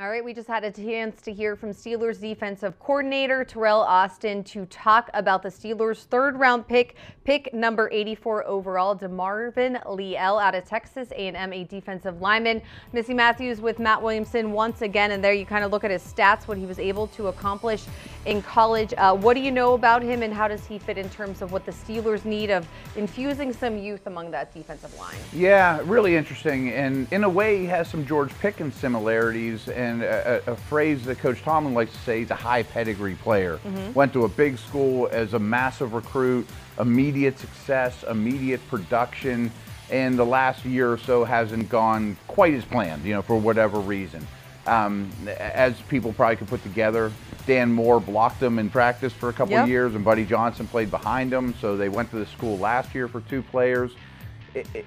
All 0.00 0.08
right, 0.08 0.24
we 0.24 0.32
just 0.32 0.48
had 0.48 0.64
a 0.64 0.70
chance 0.70 1.20
to 1.20 1.30
hear 1.30 1.54
from 1.56 1.72
Steelers 1.72 2.18
defensive 2.18 2.78
coordinator 2.78 3.44
Teryl 3.44 3.84
Austin 3.84 4.42
to 4.44 4.64
talk 4.64 5.10
about 5.12 5.42
the 5.42 5.50
Steelers' 5.50 6.04
third 6.04 6.40
round 6.40 6.66
pick, 6.66 6.94
pick 7.24 7.52
number 7.52 7.90
84 7.92 8.46
overall, 8.46 8.96
DeMarvin 8.96 9.78
Leal 9.94 10.38
out 10.38 10.54
of 10.54 10.64
Texas 10.64 11.10
A&M, 11.10 11.52
a 11.52 11.64
defensive 11.64 12.22
lineman. 12.22 12.62
Missy 12.94 13.12
Matthews 13.12 13.60
with 13.60 13.78
Matt 13.78 14.00
Williamson 14.00 14.52
once 14.52 14.80
again, 14.80 15.10
and 15.10 15.22
there 15.22 15.34
you 15.34 15.44
kind 15.44 15.66
of 15.66 15.70
look 15.70 15.84
at 15.84 15.90
his 15.90 16.02
stats, 16.02 16.48
what 16.48 16.56
he 16.56 16.64
was 16.64 16.78
able 16.78 17.06
to 17.08 17.26
accomplish 17.26 17.84
in 18.24 18.40
college. 18.40 18.94
Uh, 18.96 19.14
what 19.14 19.34
do 19.34 19.40
you 19.40 19.50
know 19.50 19.74
about 19.74 20.02
him, 20.02 20.22
and 20.22 20.32
how 20.32 20.48
does 20.48 20.64
he 20.64 20.78
fit 20.78 20.96
in 20.96 21.10
terms 21.10 21.42
of 21.42 21.52
what 21.52 21.66
the 21.66 21.72
Steelers 21.72 22.24
need 22.24 22.50
of 22.50 22.66
infusing 22.96 23.52
some 23.52 23.76
youth 23.76 24.06
among 24.06 24.30
that 24.30 24.54
defensive 24.54 24.98
line? 24.98 25.18
Yeah, 25.34 25.82
really 25.84 26.16
interesting, 26.16 26.70
and 26.70 27.06
in 27.12 27.22
a 27.24 27.28
way, 27.28 27.58
he 27.58 27.66
has 27.66 27.90
some 27.90 28.06
George 28.06 28.32
Pickens 28.38 28.74
similarities. 28.74 29.68
And 29.68 29.89
and 29.90 30.02
a, 30.02 30.52
a, 30.52 30.56
phrase 30.56 31.04
that 31.04 31.18
Coach 31.18 31.42
Tomlin 31.42 31.74
likes 31.74 31.92
to 31.92 31.98
say, 31.98 32.20
he's 32.20 32.30
a 32.30 32.34
high 32.34 32.62
pedigree 32.62 33.14
player. 33.16 33.58
Mm-hmm. 33.58 33.92
Went 33.92 34.12
to 34.12 34.24
a 34.24 34.28
big 34.28 34.58
school 34.58 35.08
as 35.12 35.34
a 35.34 35.38
massive 35.38 35.92
recruit, 35.92 36.46
immediate 36.78 37.38
success, 37.38 38.04
immediate 38.08 38.66
production, 38.68 39.50
and 39.90 40.18
the 40.18 40.24
last 40.24 40.64
year 40.64 40.92
or 40.92 40.98
so 40.98 41.24
hasn't 41.24 41.68
gone 41.68 42.16
quite 42.28 42.54
as 42.54 42.64
planned, 42.64 43.04
you 43.04 43.12
know, 43.12 43.22
for 43.22 43.36
whatever 43.36 43.78
reason. 43.80 44.26
Um, 44.66 45.10
as 45.38 45.80
people 45.82 46.12
probably 46.12 46.36
could 46.36 46.48
put 46.48 46.62
together, 46.62 47.10
Dan 47.46 47.72
Moore 47.72 47.98
blocked 47.98 48.42
him 48.42 48.58
in 48.58 48.70
practice 48.70 49.12
for 49.12 49.28
a 49.28 49.32
couple 49.32 49.52
yep. 49.52 49.64
of 49.64 49.68
years, 49.68 49.94
and 49.94 50.04
Buddy 50.04 50.24
Johnson 50.24 50.68
played 50.68 50.90
behind 50.90 51.32
him. 51.32 51.54
So 51.60 51.76
they 51.76 51.88
went 51.88 52.10
to 52.10 52.16
the 52.16 52.26
school 52.26 52.58
last 52.58 52.94
year 52.94 53.08
for 53.08 53.20
two 53.22 53.42
players 53.42 53.92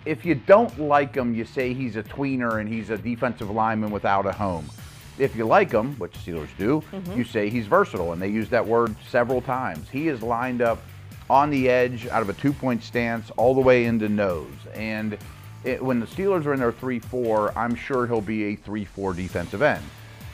if 0.05 0.25
you 0.25 0.35
don't 0.35 0.77
like 0.79 1.15
him, 1.15 1.33
you 1.33 1.45
say 1.45 1.73
he's 1.73 1.95
a 1.95 2.03
tweener 2.03 2.59
and 2.59 2.67
he's 2.67 2.89
a 2.89 2.97
defensive 2.97 3.49
lineman 3.49 3.91
without 3.91 4.25
a 4.25 4.31
home 4.31 4.69
if 5.17 5.35
you 5.35 5.45
like 5.45 5.71
him, 5.71 5.93
which 5.95 6.13
Steelers 6.13 6.49
do, 6.57 6.83
mm-hmm. 6.91 7.17
you 7.17 7.23
say 7.23 7.49
he's 7.49 7.67
versatile, 7.67 8.13
and 8.13 8.21
they 8.21 8.29
use 8.29 8.49
that 8.49 8.65
word 8.65 8.95
several 9.07 9.41
times. 9.41 9.89
He 9.89 10.07
is 10.07 10.21
lined 10.21 10.61
up 10.61 10.81
on 11.29 11.49
the 11.49 11.69
edge 11.69 12.07
out 12.07 12.21
of 12.21 12.29
a 12.29 12.33
two-point 12.33 12.83
stance 12.83 13.29
all 13.37 13.53
the 13.53 13.61
way 13.61 13.85
into 13.85 14.09
nose, 14.09 14.51
and 14.73 15.17
it, 15.63 15.81
when 15.81 15.99
the 15.99 16.05
Steelers 16.05 16.45
are 16.45 16.53
in 16.53 16.59
their 16.59 16.71
3-4, 16.71 17.55
I'm 17.55 17.75
sure 17.75 18.05
he'll 18.05 18.21
be 18.21 18.53
a 18.53 18.57
3-4 18.57 19.15
defensive 19.15 19.61
end. 19.61 19.83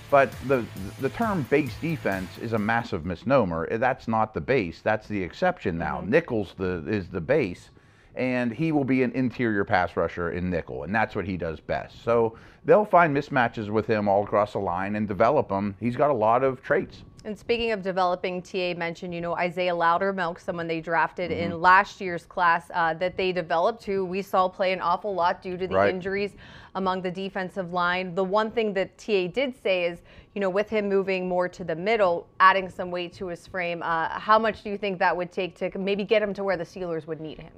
But 0.09 0.31
the 0.47 0.65
the 1.01 1.09
term 1.09 1.43
base 1.51 1.75
defense 1.79 2.37
is 2.39 2.53
a 2.53 2.57
massive 2.57 3.05
misnomer. 3.05 3.77
That's 3.77 4.07
not 4.07 4.33
the 4.33 4.41
base. 4.41 4.81
That's 4.81 5.07
the 5.07 5.21
exception 5.21 5.77
now. 5.77 5.99
Mm-hmm. 5.99 6.09
Nichols 6.09 6.55
the 6.57 6.83
is 6.87 7.09
the 7.09 7.21
base 7.21 7.69
and 8.15 8.51
he 8.51 8.71
will 8.71 8.83
be 8.83 9.03
an 9.03 9.11
interior 9.11 9.63
pass 9.63 9.95
rusher 9.95 10.31
in 10.31 10.49
nickel, 10.49 10.83
and 10.83 10.93
that's 10.93 11.15
what 11.15 11.25
he 11.25 11.37
does 11.37 11.59
best. 11.59 12.03
So 12.03 12.37
they'll 12.65 12.85
find 12.85 13.15
mismatches 13.15 13.69
with 13.69 13.87
him 13.87 14.07
all 14.07 14.23
across 14.23 14.53
the 14.53 14.59
line 14.59 14.95
and 14.95 15.07
develop 15.07 15.49
him. 15.49 15.75
He's 15.79 15.95
got 15.95 16.09
a 16.09 16.13
lot 16.13 16.43
of 16.43 16.61
traits. 16.61 17.03
And 17.25 17.37
speaking 17.37 17.71
of 17.71 17.81
developing, 17.81 18.41
TA 18.41 18.73
mentioned, 18.77 19.13
you 19.13 19.19
know, 19.19 19.35
Isaiah 19.35 19.73
Loudermilk, 19.73 20.39
someone 20.39 20.67
they 20.67 20.79
drafted 20.79 21.31
mm-hmm. 21.31 21.51
in 21.51 21.61
last 21.61 21.99
year's 21.99 22.25
class 22.25 22.71
uh, 22.73 22.93
that 22.95 23.17
they 23.17 23.31
developed 23.31 23.83
who 23.83 24.05
we 24.05 24.21
saw 24.21 24.47
play 24.47 24.71
an 24.71 24.79
awful 24.79 25.13
lot 25.13 25.41
due 25.41 25.57
to 25.57 25.67
the 25.67 25.75
right. 25.75 25.93
injuries 25.93 26.35
among 26.75 27.01
the 27.01 27.11
defensive 27.11 27.73
line. 27.73 28.15
The 28.15 28.23
one 28.23 28.51
thing 28.51 28.73
that 28.73 28.97
TA 28.97 29.27
did 29.27 29.53
say 29.61 29.85
is, 29.85 29.99
you 30.33 30.39
know, 30.39 30.49
with 30.49 30.69
him 30.69 30.87
moving 30.87 31.27
more 31.27 31.49
to 31.49 31.63
the 31.63 31.75
middle, 31.75 32.27
adding 32.39 32.69
some 32.69 32.89
weight 32.89 33.11
to 33.13 33.27
his 33.27 33.45
frame, 33.47 33.81
uh, 33.83 34.07
how 34.17 34.39
much 34.39 34.63
do 34.63 34.69
you 34.69 34.77
think 34.77 34.97
that 34.99 35.15
would 35.15 35.31
take 35.31 35.55
to 35.57 35.77
maybe 35.77 36.05
get 36.05 36.21
him 36.21 36.33
to 36.35 36.43
where 36.43 36.55
the 36.55 36.63
Steelers 36.63 37.05
would 37.05 37.19
need 37.19 37.39
him? 37.39 37.51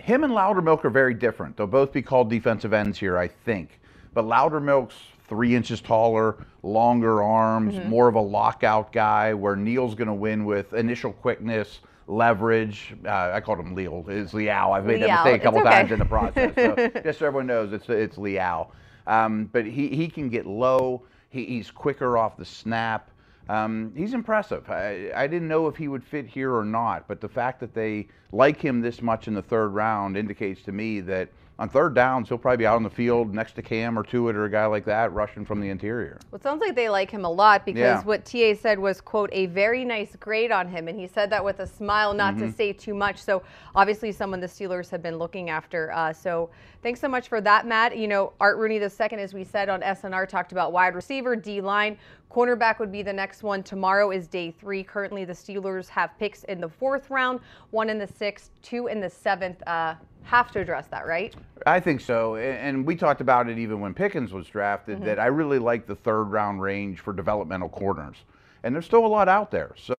him 0.00 0.24
and 0.24 0.32
Loudermilk 0.32 0.84
are 0.84 0.90
very 0.90 1.14
different. 1.14 1.56
They'll 1.56 1.66
both 1.66 1.92
be 1.92 2.02
called 2.02 2.30
defensive 2.30 2.72
ends 2.72 2.98
here, 2.98 3.18
I 3.18 3.28
think. 3.28 3.80
But 4.14 4.24
Loudermilk's 4.24 4.94
three 5.28 5.54
inches 5.54 5.80
taller, 5.80 6.46
longer 6.62 7.22
arms, 7.22 7.74
mm-hmm. 7.74 7.88
more 7.88 8.08
of 8.08 8.14
a 8.14 8.20
lockout 8.20 8.92
guy, 8.92 9.34
where 9.34 9.56
Neil's 9.56 9.94
going 9.94 10.08
to 10.08 10.14
win 10.14 10.44
with 10.44 10.72
initial 10.74 11.12
quickness, 11.12 11.80
leverage. 12.06 12.94
Uh, 13.04 13.30
I 13.32 13.40
called 13.40 13.60
him 13.60 13.74
Leal. 13.74 14.04
It's 14.08 14.34
Liao. 14.34 14.72
I've 14.72 14.86
made 14.86 15.00
Liao. 15.00 15.08
that 15.08 15.24
mistake 15.24 15.40
a 15.40 15.44
couple 15.44 15.60
okay. 15.60 15.70
times 15.70 15.92
in 15.92 15.98
the 15.98 16.04
process. 16.04 16.54
So 16.54 17.00
just 17.04 17.18
so 17.18 17.26
everyone 17.26 17.46
knows, 17.46 17.72
it's 17.72 17.88
it's 17.88 18.18
Liao. 18.18 18.70
Um, 19.06 19.48
but 19.52 19.64
he, 19.64 19.88
he 19.88 20.08
can 20.08 20.28
get 20.28 20.46
low. 20.46 21.02
He, 21.30 21.44
he's 21.46 21.70
quicker 21.70 22.18
off 22.18 22.36
the 22.36 22.44
snap. 22.44 23.10
Um, 23.48 23.92
he's 23.96 24.12
impressive. 24.12 24.68
I, 24.68 25.10
I, 25.16 25.26
didn't 25.26 25.48
know 25.48 25.68
if 25.68 25.76
he 25.76 25.88
would 25.88 26.04
fit 26.04 26.26
here 26.26 26.54
or 26.54 26.66
not, 26.66 27.08
but 27.08 27.22
the 27.22 27.28
fact 27.30 27.60
that 27.60 27.72
they 27.72 28.08
like 28.30 28.60
him 28.60 28.82
this 28.82 29.00
much 29.00 29.26
in 29.26 29.32
the 29.32 29.40
third 29.40 29.68
round 29.68 30.18
indicates 30.18 30.62
to 30.64 30.72
me 30.72 31.00
that 31.00 31.30
on 31.58 31.68
third 31.68 31.92
downs, 31.92 32.28
he'll 32.28 32.38
probably 32.38 32.58
be 32.58 32.66
out 32.66 32.76
on 32.76 32.84
the 32.84 32.90
field 32.90 33.34
next 33.34 33.52
to 33.52 33.62
Cam 33.62 33.98
or 33.98 34.04
Tuitt 34.04 34.36
or 34.36 34.44
a 34.44 34.50
guy 34.50 34.66
like 34.66 34.84
that 34.84 35.12
rushing 35.12 35.44
from 35.44 35.60
the 35.60 35.68
interior. 35.68 36.18
Well, 36.30 36.36
it 36.36 36.42
sounds 36.42 36.60
like 36.60 36.76
they 36.76 36.88
like 36.88 37.10
him 37.10 37.24
a 37.24 37.30
lot 37.30 37.64
because 37.64 37.78
yeah. 37.80 38.02
what 38.02 38.24
TA 38.24 38.54
said 38.54 38.78
was, 38.78 39.00
quote, 39.00 39.28
a 39.32 39.46
very 39.46 39.84
nice 39.84 40.14
grade 40.14 40.52
on 40.52 40.68
him. 40.68 40.86
And 40.86 40.98
he 40.98 41.08
said 41.08 41.30
that 41.30 41.44
with 41.44 41.58
a 41.58 41.66
smile, 41.66 42.14
not 42.14 42.34
mm-hmm. 42.34 42.46
to 42.46 42.52
say 42.52 42.72
too 42.72 42.94
much. 42.94 43.18
So 43.18 43.42
obviously 43.74 44.12
someone 44.12 44.38
the 44.38 44.46
Steelers 44.46 44.88
have 44.90 45.02
been 45.02 45.18
looking 45.18 45.50
after. 45.50 45.90
Uh, 45.92 46.12
so 46.12 46.48
thanks 46.80 47.00
so 47.00 47.08
much 47.08 47.28
for 47.28 47.40
that, 47.40 47.66
Matt. 47.66 47.98
You 47.98 48.06
know, 48.06 48.32
Art 48.38 48.56
Rooney 48.56 48.76
II, 48.76 49.18
as 49.18 49.34
we 49.34 49.42
said 49.42 49.68
on 49.68 49.80
SNR, 49.80 50.28
talked 50.28 50.52
about 50.52 50.72
wide 50.72 50.94
receiver, 50.94 51.34
D 51.34 51.60
line. 51.60 51.98
Cornerback 52.30 52.78
would 52.78 52.92
be 52.92 53.02
the 53.02 53.12
next 53.12 53.42
one. 53.42 53.62
Tomorrow 53.62 54.10
is 54.10 54.28
day 54.28 54.50
three. 54.50 54.84
Currently, 54.84 55.24
the 55.24 55.32
Steelers 55.32 55.88
have 55.88 56.16
picks 56.18 56.44
in 56.44 56.60
the 56.60 56.68
fourth 56.68 57.10
round, 57.10 57.40
one 57.70 57.88
in 57.88 57.98
the 57.98 58.06
sixth, 58.06 58.50
two 58.62 58.86
in 58.86 59.00
the 59.00 59.10
seventh. 59.10 59.60
Uh, 59.66 59.94
have 60.28 60.52
to 60.52 60.60
address 60.60 60.86
that, 60.88 61.06
right? 61.06 61.34
I 61.66 61.80
think 61.80 62.02
so. 62.02 62.36
And 62.36 62.86
we 62.86 62.96
talked 62.96 63.22
about 63.22 63.48
it 63.48 63.58
even 63.58 63.80
when 63.80 63.94
Pickens 63.94 64.30
was 64.32 64.46
drafted 64.46 64.96
mm-hmm. 64.96 65.06
that 65.06 65.18
I 65.18 65.26
really 65.26 65.58
like 65.58 65.86
the 65.86 65.96
third 65.96 66.24
round 66.24 66.60
range 66.60 67.00
for 67.00 67.14
developmental 67.14 67.70
corners. 67.70 68.16
And 68.62 68.74
there's 68.74 68.84
still 68.84 69.06
a 69.06 69.08
lot 69.08 69.28
out 69.28 69.50
there. 69.50 69.74
So 69.76 69.94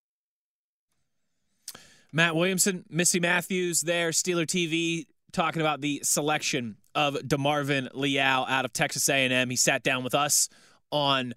Matt 2.12 2.36
Williamson, 2.36 2.84
Missy 2.88 3.18
Matthews 3.18 3.80
there, 3.80 4.10
Steeler 4.10 4.46
TV 4.46 5.06
talking 5.32 5.62
about 5.62 5.80
the 5.80 6.00
selection 6.04 6.76
of 6.94 7.14
DeMarvin 7.14 7.88
Leal 7.94 8.46
out 8.48 8.64
of 8.64 8.72
Texas 8.72 9.08
A&M. 9.08 9.50
He 9.50 9.56
sat 9.56 9.82
down 9.82 10.04
with 10.04 10.14
us 10.14 10.48
on 10.92 11.34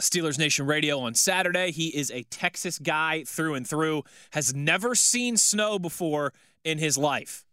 Steelers 0.00 0.38
Nation 0.38 0.66
Radio 0.66 1.00
on 1.00 1.14
Saturday. 1.14 1.70
He 1.70 1.88
is 1.88 2.10
a 2.10 2.22
Texas 2.24 2.78
guy 2.78 3.24
through 3.24 3.54
and 3.54 3.66
through, 3.66 4.04
has 4.32 4.54
never 4.54 4.94
seen 4.94 5.36
snow 5.36 5.78
before 5.78 6.32
in 6.64 6.78
his 6.78 6.98
life. 6.98 7.44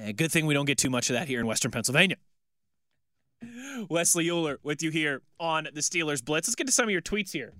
And 0.00 0.16
good 0.16 0.30
thing 0.30 0.46
we 0.46 0.54
don't 0.54 0.66
get 0.66 0.78
too 0.78 0.90
much 0.90 1.10
of 1.10 1.14
that 1.14 1.28
here 1.28 1.40
in 1.40 1.46
Western 1.46 1.70
Pennsylvania. 1.70 2.16
Wesley 3.88 4.26
Uhler 4.26 4.58
with 4.62 4.82
you 4.82 4.90
here 4.90 5.22
on 5.38 5.68
the 5.72 5.80
Steelers 5.80 6.24
Blitz. 6.24 6.48
Let's 6.48 6.54
get 6.54 6.66
to 6.66 6.72
some 6.72 6.84
of 6.84 6.90
your 6.90 7.02
tweets 7.02 7.32
here 7.32 7.52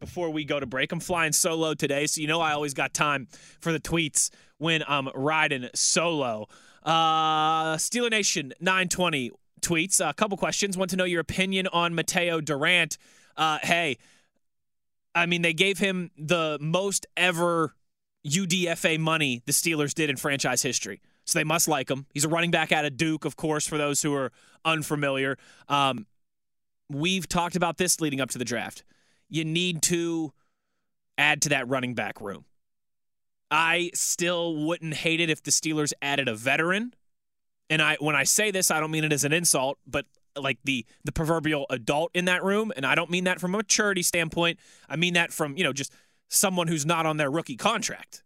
before 0.00 0.30
we 0.30 0.44
go 0.44 0.60
to 0.60 0.66
break. 0.66 0.92
I'm 0.92 1.00
flying 1.00 1.32
solo 1.32 1.74
today, 1.74 2.06
so 2.06 2.20
you 2.20 2.26
know 2.26 2.40
I 2.40 2.52
always 2.52 2.74
got 2.74 2.94
time 2.94 3.28
for 3.60 3.72
the 3.72 3.80
tweets 3.80 4.30
when 4.58 4.82
I'm 4.86 5.08
riding 5.14 5.68
solo. 5.74 6.48
Uh, 6.82 7.76
Steeler 7.76 8.10
Nation 8.10 8.52
920 8.60 9.30
tweets 9.60 10.06
a 10.06 10.14
couple 10.14 10.36
questions. 10.36 10.76
Want 10.76 10.90
to 10.90 10.96
know 10.96 11.04
your 11.04 11.20
opinion 11.20 11.66
on 11.68 11.94
Mataeo 11.94 12.44
Durant. 12.44 12.98
Uh, 13.36 13.58
hey, 13.62 13.98
I 15.14 15.26
mean, 15.26 15.42
they 15.42 15.54
gave 15.54 15.78
him 15.78 16.10
the 16.16 16.58
most 16.60 17.06
ever 17.16 17.74
UDFA 18.26 18.98
money 18.98 19.42
the 19.46 19.52
Steelers 19.52 19.94
did 19.94 20.10
in 20.10 20.16
franchise 20.16 20.62
history. 20.62 21.00
So 21.26 21.38
they 21.38 21.44
must 21.44 21.68
like 21.68 21.90
him. 21.90 22.06
He's 22.14 22.24
a 22.24 22.28
running 22.28 22.50
back 22.50 22.72
out 22.72 22.84
of 22.84 22.96
Duke, 22.96 23.24
of 23.24 23.36
course, 23.36 23.66
for 23.66 23.76
those 23.76 24.00
who 24.00 24.14
are 24.14 24.30
unfamiliar. 24.64 25.36
Um, 25.68 26.06
we've 26.88 27.28
talked 27.28 27.56
about 27.56 27.78
this 27.78 28.00
leading 28.00 28.20
up 28.20 28.30
to 28.30 28.38
the 28.38 28.44
draft. 28.44 28.84
You 29.28 29.44
need 29.44 29.82
to 29.82 30.32
add 31.18 31.42
to 31.42 31.48
that 31.48 31.68
running 31.68 31.94
back 31.94 32.20
room. 32.20 32.44
I 33.50 33.90
still 33.94 34.56
wouldn't 34.56 34.94
hate 34.94 35.20
it 35.20 35.28
if 35.30 35.42
the 35.42 35.50
Steelers 35.50 35.92
added 36.00 36.28
a 36.28 36.34
veteran. 36.34 36.94
And 37.68 37.82
I 37.82 37.96
when 37.98 38.14
I 38.14 38.24
say 38.24 38.52
this, 38.52 38.70
I 38.70 38.78
don't 38.78 38.92
mean 38.92 39.04
it 39.04 39.12
as 39.12 39.24
an 39.24 39.32
insult, 39.32 39.78
but 39.86 40.06
like 40.36 40.58
the 40.64 40.86
the 41.04 41.12
proverbial 41.12 41.66
adult 41.70 42.10
in 42.14 42.26
that 42.26 42.44
room, 42.44 42.72
and 42.76 42.86
I 42.86 42.94
don't 42.94 43.10
mean 43.10 43.24
that 43.24 43.40
from 43.40 43.54
a 43.54 43.58
maturity 43.58 44.02
standpoint. 44.02 44.58
I 44.88 44.96
mean 44.96 45.14
that 45.14 45.32
from, 45.32 45.56
you 45.56 45.64
know, 45.64 45.72
just 45.72 45.92
someone 46.28 46.68
who's 46.68 46.86
not 46.86 47.06
on 47.06 47.16
their 47.16 47.30
rookie 47.30 47.56
contract. 47.56 48.22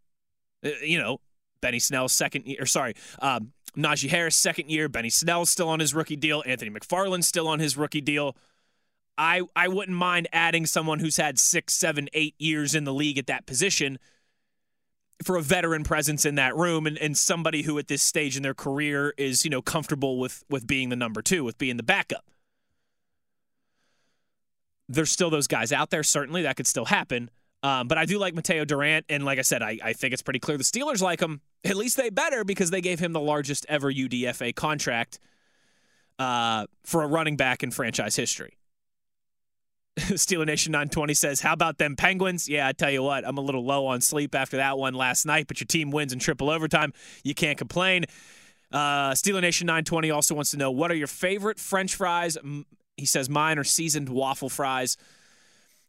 Uh, 0.64 0.70
you 0.82 0.98
know, 0.98 1.20
Benny 1.60 1.78
Snell's 1.78 2.12
second 2.12 2.46
year, 2.46 2.58
or 2.60 2.66
sorry, 2.66 2.94
um, 3.20 3.52
Najee 3.76 4.10
Harris 4.10 4.36
second 4.36 4.70
year. 4.70 4.88
Benny 4.88 5.10
Snell's 5.10 5.50
still 5.50 5.68
on 5.68 5.80
his 5.80 5.94
rookie 5.94 6.16
deal. 6.16 6.42
Anthony 6.46 6.70
McFarland's 6.70 7.26
still 7.26 7.48
on 7.48 7.58
his 7.58 7.76
rookie 7.76 8.00
deal. 8.00 8.36
I 9.16 9.42
I 9.54 9.68
wouldn't 9.68 9.96
mind 9.96 10.28
adding 10.32 10.66
someone 10.66 10.98
who's 10.98 11.16
had 11.16 11.38
six, 11.38 11.74
seven, 11.74 12.08
eight 12.12 12.34
years 12.38 12.74
in 12.74 12.84
the 12.84 12.92
league 12.92 13.18
at 13.18 13.26
that 13.26 13.46
position 13.46 13.98
for 15.22 15.36
a 15.36 15.42
veteran 15.42 15.84
presence 15.84 16.24
in 16.24 16.36
that 16.36 16.56
room 16.56 16.86
and, 16.86 16.96
and 16.96 17.16
somebody 17.16 17.62
who 17.62 17.78
at 17.78 17.88
this 17.88 18.02
stage 18.02 18.36
in 18.36 18.42
their 18.42 18.54
career 18.54 19.12
is, 19.18 19.44
you 19.44 19.50
know, 19.50 19.60
comfortable 19.60 20.18
with 20.18 20.42
with 20.48 20.66
being 20.66 20.88
the 20.88 20.96
number 20.96 21.22
two, 21.22 21.44
with 21.44 21.58
being 21.58 21.76
the 21.76 21.82
backup. 21.82 22.24
There's 24.88 25.10
still 25.10 25.30
those 25.30 25.46
guys 25.46 25.70
out 25.70 25.90
there, 25.90 26.02
certainly 26.02 26.42
that 26.42 26.56
could 26.56 26.66
still 26.66 26.86
happen. 26.86 27.30
Um, 27.62 27.88
but 27.88 27.98
I 27.98 28.06
do 28.06 28.18
like 28.18 28.34
Mataeo 28.34 28.66
Durant, 28.66 29.04
and 29.08 29.24
like 29.24 29.38
I 29.38 29.42
said, 29.42 29.62
I, 29.62 29.78
I 29.82 29.92
think 29.92 30.14
it's 30.14 30.22
pretty 30.22 30.38
clear 30.38 30.56
the 30.56 30.64
Steelers 30.64 31.02
like 31.02 31.20
him. 31.20 31.42
At 31.64 31.76
least 31.76 31.96
they 31.96 32.08
better 32.08 32.42
because 32.42 32.70
they 32.70 32.80
gave 32.80 33.00
him 33.00 33.12
the 33.12 33.20
largest 33.20 33.66
ever 33.68 33.92
UDFA 33.92 34.54
contract 34.54 35.18
uh, 36.18 36.66
for 36.84 37.02
a 37.02 37.06
running 37.06 37.36
back 37.36 37.62
in 37.62 37.70
franchise 37.70 38.16
history. 38.16 38.56
Steeler 39.96 40.46
Nation 40.46 40.72
920 40.72 41.14
says, 41.14 41.40
How 41.40 41.52
about 41.52 41.78
them 41.78 41.96
Penguins? 41.96 42.48
Yeah, 42.48 42.66
I 42.66 42.72
tell 42.72 42.90
you 42.90 43.02
what, 43.02 43.26
I'm 43.26 43.36
a 43.36 43.42
little 43.42 43.64
low 43.64 43.86
on 43.86 44.00
sleep 44.00 44.34
after 44.34 44.56
that 44.56 44.78
one 44.78 44.94
last 44.94 45.26
night, 45.26 45.46
but 45.46 45.60
your 45.60 45.66
team 45.66 45.90
wins 45.90 46.12
in 46.12 46.18
triple 46.18 46.48
overtime. 46.48 46.94
You 47.24 47.34
can't 47.34 47.58
complain. 47.58 48.04
Uh, 48.72 49.10
Steeler 49.10 49.42
Nation 49.42 49.66
920 49.66 50.10
also 50.10 50.34
wants 50.34 50.52
to 50.52 50.56
know, 50.56 50.70
What 50.70 50.90
are 50.90 50.94
your 50.94 51.08
favorite 51.08 51.58
French 51.58 51.94
fries? 51.94 52.38
He 52.96 53.04
says, 53.04 53.28
Mine 53.28 53.58
are 53.58 53.64
seasoned 53.64 54.08
waffle 54.08 54.48
fries. 54.48 54.96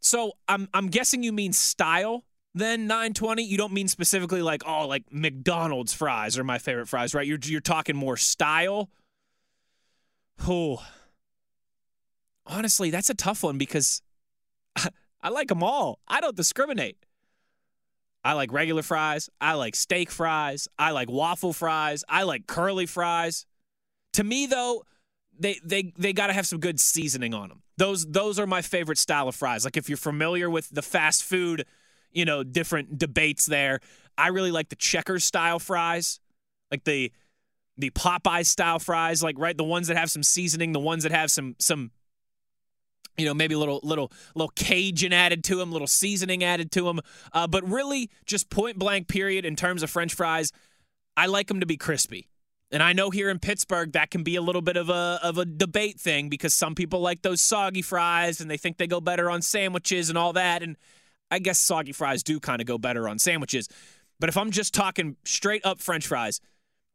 So 0.02 0.32
I'm 0.48 0.68
I'm 0.74 0.88
guessing 0.88 1.22
you 1.22 1.32
mean 1.32 1.54
style 1.54 2.24
then 2.54 2.86
920. 2.86 3.42
You 3.42 3.56
don't 3.56 3.72
mean 3.72 3.88
specifically 3.88 4.42
like 4.42 4.62
oh 4.66 4.86
like 4.86 5.04
McDonald's 5.10 5.94
fries 5.94 6.38
are 6.38 6.44
my 6.44 6.58
favorite 6.58 6.88
fries, 6.88 7.14
right? 7.14 7.26
You're 7.26 7.38
you're 7.42 7.60
talking 7.60 7.96
more 7.96 8.16
style. 8.16 8.90
Oh. 10.46 10.84
Honestly, 12.44 12.90
that's 12.90 13.08
a 13.08 13.14
tough 13.14 13.44
one 13.44 13.56
because 13.56 14.02
I 15.22 15.28
like 15.30 15.48
them 15.48 15.62
all. 15.62 16.00
I 16.08 16.20
don't 16.20 16.36
discriminate. 16.36 16.96
I 18.24 18.34
like 18.34 18.52
regular 18.52 18.82
fries. 18.82 19.30
I 19.40 19.54
like 19.54 19.76
steak 19.76 20.10
fries. 20.10 20.68
I 20.78 20.90
like 20.90 21.10
waffle 21.10 21.52
fries. 21.52 22.04
I 22.08 22.24
like 22.24 22.46
curly 22.46 22.86
fries. 22.86 23.46
To 24.14 24.24
me 24.24 24.46
though, 24.46 24.84
they 25.38 25.58
they 25.64 25.92
they 25.96 26.12
got 26.12 26.26
to 26.26 26.32
have 26.32 26.46
some 26.46 26.58
good 26.58 26.80
seasoning 26.80 27.32
on 27.32 27.48
them. 27.48 27.62
Those 27.82 28.06
those 28.06 28.38
are 28.38 28.46
my 28.46 28.62
favorite 28.62 28.98
style 28.98 29.26
of 29.26 29.34
fries. 29.34 29.64
Like 29.64 29.76
if 29.76 29.88
you're 29.88 29.98
familiar 29.98 30.48
with 30.48 30.68
the 30.70 30.82
fast 30.82 31.24
food, 31.24 31.66
you 32.12 32.24
know, 32.24 32.44
different 32.44 32.96
debates 32.96 33.44
there. 33.44 33.80
I 34.16 34.28
really 34.28 34.52
like 34.52 34.68
the 34.68 34.76
checkers 34.76 35.24
style 35.24 35.58
fries, 35.58 36.20
like 36.70 36.84
the 36.84 37.10
the 37.76 37.90
Popeye 37.90 38.46
style 38.46 38.78
fries, 38.78 39.20
like 39.20 39.36
right 39.36 39.56
the 39.56 39.64
ones 39.64 39.88
that 39.88 39.96
have 39.96 40.12
some 40.12 40.22
seasoning, 40.22 40.70
the 40.70 40.78
ones 40.78 41.02
that 41.02 41.10
have 41.10 41.32
some 41.32 41.56
some 41.58 41.90
you 43.18 43.24
know 43.24 43.34
maybe 43.34 43.56
a 43.56 43.58
little 43.58 43.80
little 43.82 44.12
little 44.36 44.52
cajun 44.54 45.12
added 45.12 45.42
to 45.42 45.56
them 45.56 45.72
little 45.72 45.88
seasoning 45.88 46.44
added 46.44 46.70
to 46.70 46.84
them 46.84 47.00
uh, 47.32 47.48
but 47.48 47.68
really 47.68 48.10
just 48.26 48.48
point 48.48 48.78
blank 48.78 49.08
period 49.08 49.44
in 49.44 49.54
terms 49.54 49.82
of 49.82 49.90
french 49.90 50.14
fries 50.14 50.50
i 51.14 51.26
like 51.26 51.46
them 51.48 51.60
to 51.60 51.66
be 51.66 51.76
crispy 51.76 52.26
and 52.72 52.82
I 52.82 52.94
know 52.94 53.10
here 53.10 53.28
in 53.28 53.38
Pittsburgh 53.38 53.92
that 53.92 54.10
can 54.10 54.22
be 54.22 54.36
a 54.36 54.42
little 54.42 54.62
bit 54.62 54.78
of 54.78 54.88
a 54.88 55.20
of 55.22 55.36
a 55.36 55.44
debate 55.44 56.00
thing 56.00 56.30
because 56.30 56.54
some 56.54 56.74
people 56.74 57.00
like 57.00 57.20
those 57.20 57.42
soggy 57.42 57.82
fries 57.82 58.40
and 58.40 58.50
they 58.50 58.56
think 58.56 58.78
they 58.78 58.86
go 58.86 59.00
better 59.00 59.30
on 59.30 59.42
sandwiches 59.42 60.08
and 60.08 60.16
all 60.16 60.32
that. 60.32 60.62
And 60.62 60.76
I 61.30 61.38
guess 61.38 61.58
soggy 61.58 61.92
fries 61.92 62.22
do 62.22 62.40
kind 62.40 62.62
of 62.62 62.66
go 62.66 62.78
better 62.78 63.08
on 63.08 63.18
sandwiches. 63.18 63.68
But 64.18 64.30
if 64.30 64.38
I'm 64.38 64.50
just 64.50 64.72
talking 64.72 65.16
straight 65.24 65.64
up 65.66 65.80
French 65.80 66.06
fries, 66.06 66.40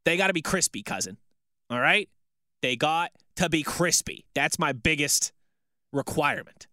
they 0.03 0.17
got 0.17 0.27
to 0.27 0.33
be 0.33 0.41
crispy, 0.41 0.81
cousin. 0.81 1.17
All 1.69 1.79
right? 1.79 2.09
They 2.61 2.75
got 2.75 3.11
to 3.35 3.49
be 3.49 3.61
crispy. 3.61 4.25
That's 4.33 4.57
my 4.57 4.71
biggest 4.71 5.31
requirement. 5.93 6.65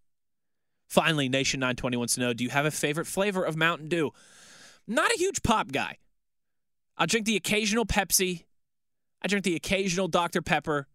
Finally, 0.88 1.28
Nation 1.28 1.60
920 1.60 1.96
wants 1.96 2.14
to 2.14 2.20
know 2.20 2.32
Do 2.32 2.44
you 2.44 2.50
have 2.50 2.64
a 2.64 2.70
favorite 2.70 3.06
flavor 3.06 3.44
of 3.44 3.56
Mountain 3.56 3.88
Dew? 3.88 4.12
Not 4.86 5.10
a 5.10 5.18
huge 5.18 5.42
pop 5.42 5.72
guy. 5.72 5.98
I'll 6.96 7.06
drink 7.06 7.26
the 7.26 7.36
occasional 7.36 7.84
Pepsi 7.84 8.44
I 9.24 9.28
drink 9.28 9.44
the 9.44 9.56
occasional 9.56 10.06
Dr. 10.06 10.42
Pepper. 10.42 10.86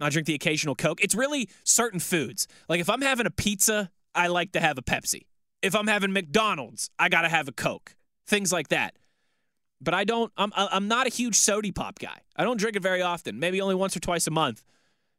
I 0.00 0.08
drink 0.08 0.26
the 0.26 0.34
occasional 0.34 0.74
Coke. 0.74 1.04
It's 1.04 1.14
really 1.14 1.48
certain 1.64 2.00
foods. 2.00 2.48
Like 2.68 2.80
if 2.80 2.88
I'm 2.88 3.02
having 3.02 3.26
a 3.26 3.30
pizza, 3.30 3.90
I 4.14 4.28
like 4.28 4.52
to 4.52 4.60
have 4.60 4.78
a 4.78 4.82
Pepsi. 4.82 5.26
If 5.60 5.76
I'm 5.76 5.86
having 5.86 6.12
McDonald's, 6.12 6.90
I 6.98 7.08
got 7.08 7.22
to 7.22 7.28
have 7.28 7.46
a 7.46 7.52
Coke. 7.52 7.94
Things 8.26 8.52
like 8.52 8.68
that. 8.68 8.96
But 9.80 9.94
I 9.94 10.04
don't 10.04 10.32
I'm 10.36 10.52
I'm 10.56 10.88
not 10.88 11.06
a 11.06 11.10
huge 11.10 11.36
sody 11.36 11.72
pop 11.72 11.98
guy. 11.98 12.20
I 12.36 12.44
don't 12.44 12.56
drink 12.56 12.76
it 12.76 12.82
very 12.82 13.02
often. 13.02 13.38
Maybe 13.38 13.60
only 13.60 13.74
once 13.74 13.96
or 13.96 14.00
twice 14.00 14.26
a 14.26 14.30
month. 14.30 14.62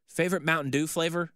Favorite 0.08 0.42
Mountain 0.42 0.70
Dew 0.70 0.86
flavor? 0.86 1.30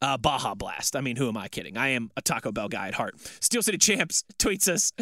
Uh, 0.00 0.16
Baja 0.16 0.54
Blast. 0.54 0.94
I 0.94 1.00
mean, 1.00 1.16
who 1.16 1.28
am 1.28 1.36
I 1.36 1.48
kidding? 1.48 1.76
I 1.76 1.88
am 1.88 2.10
a 2.16 2.22
Taco 2.22 2.52
Bell 2.52 2.68
guy 2.68 2.88
at 2.88 2.94
heart. 2.94 3.16
Steel 3.40 3.62
City 3.62 3.78
Champs 3.78 4.24
tweets 4.38 4.68
us 4.68 4.92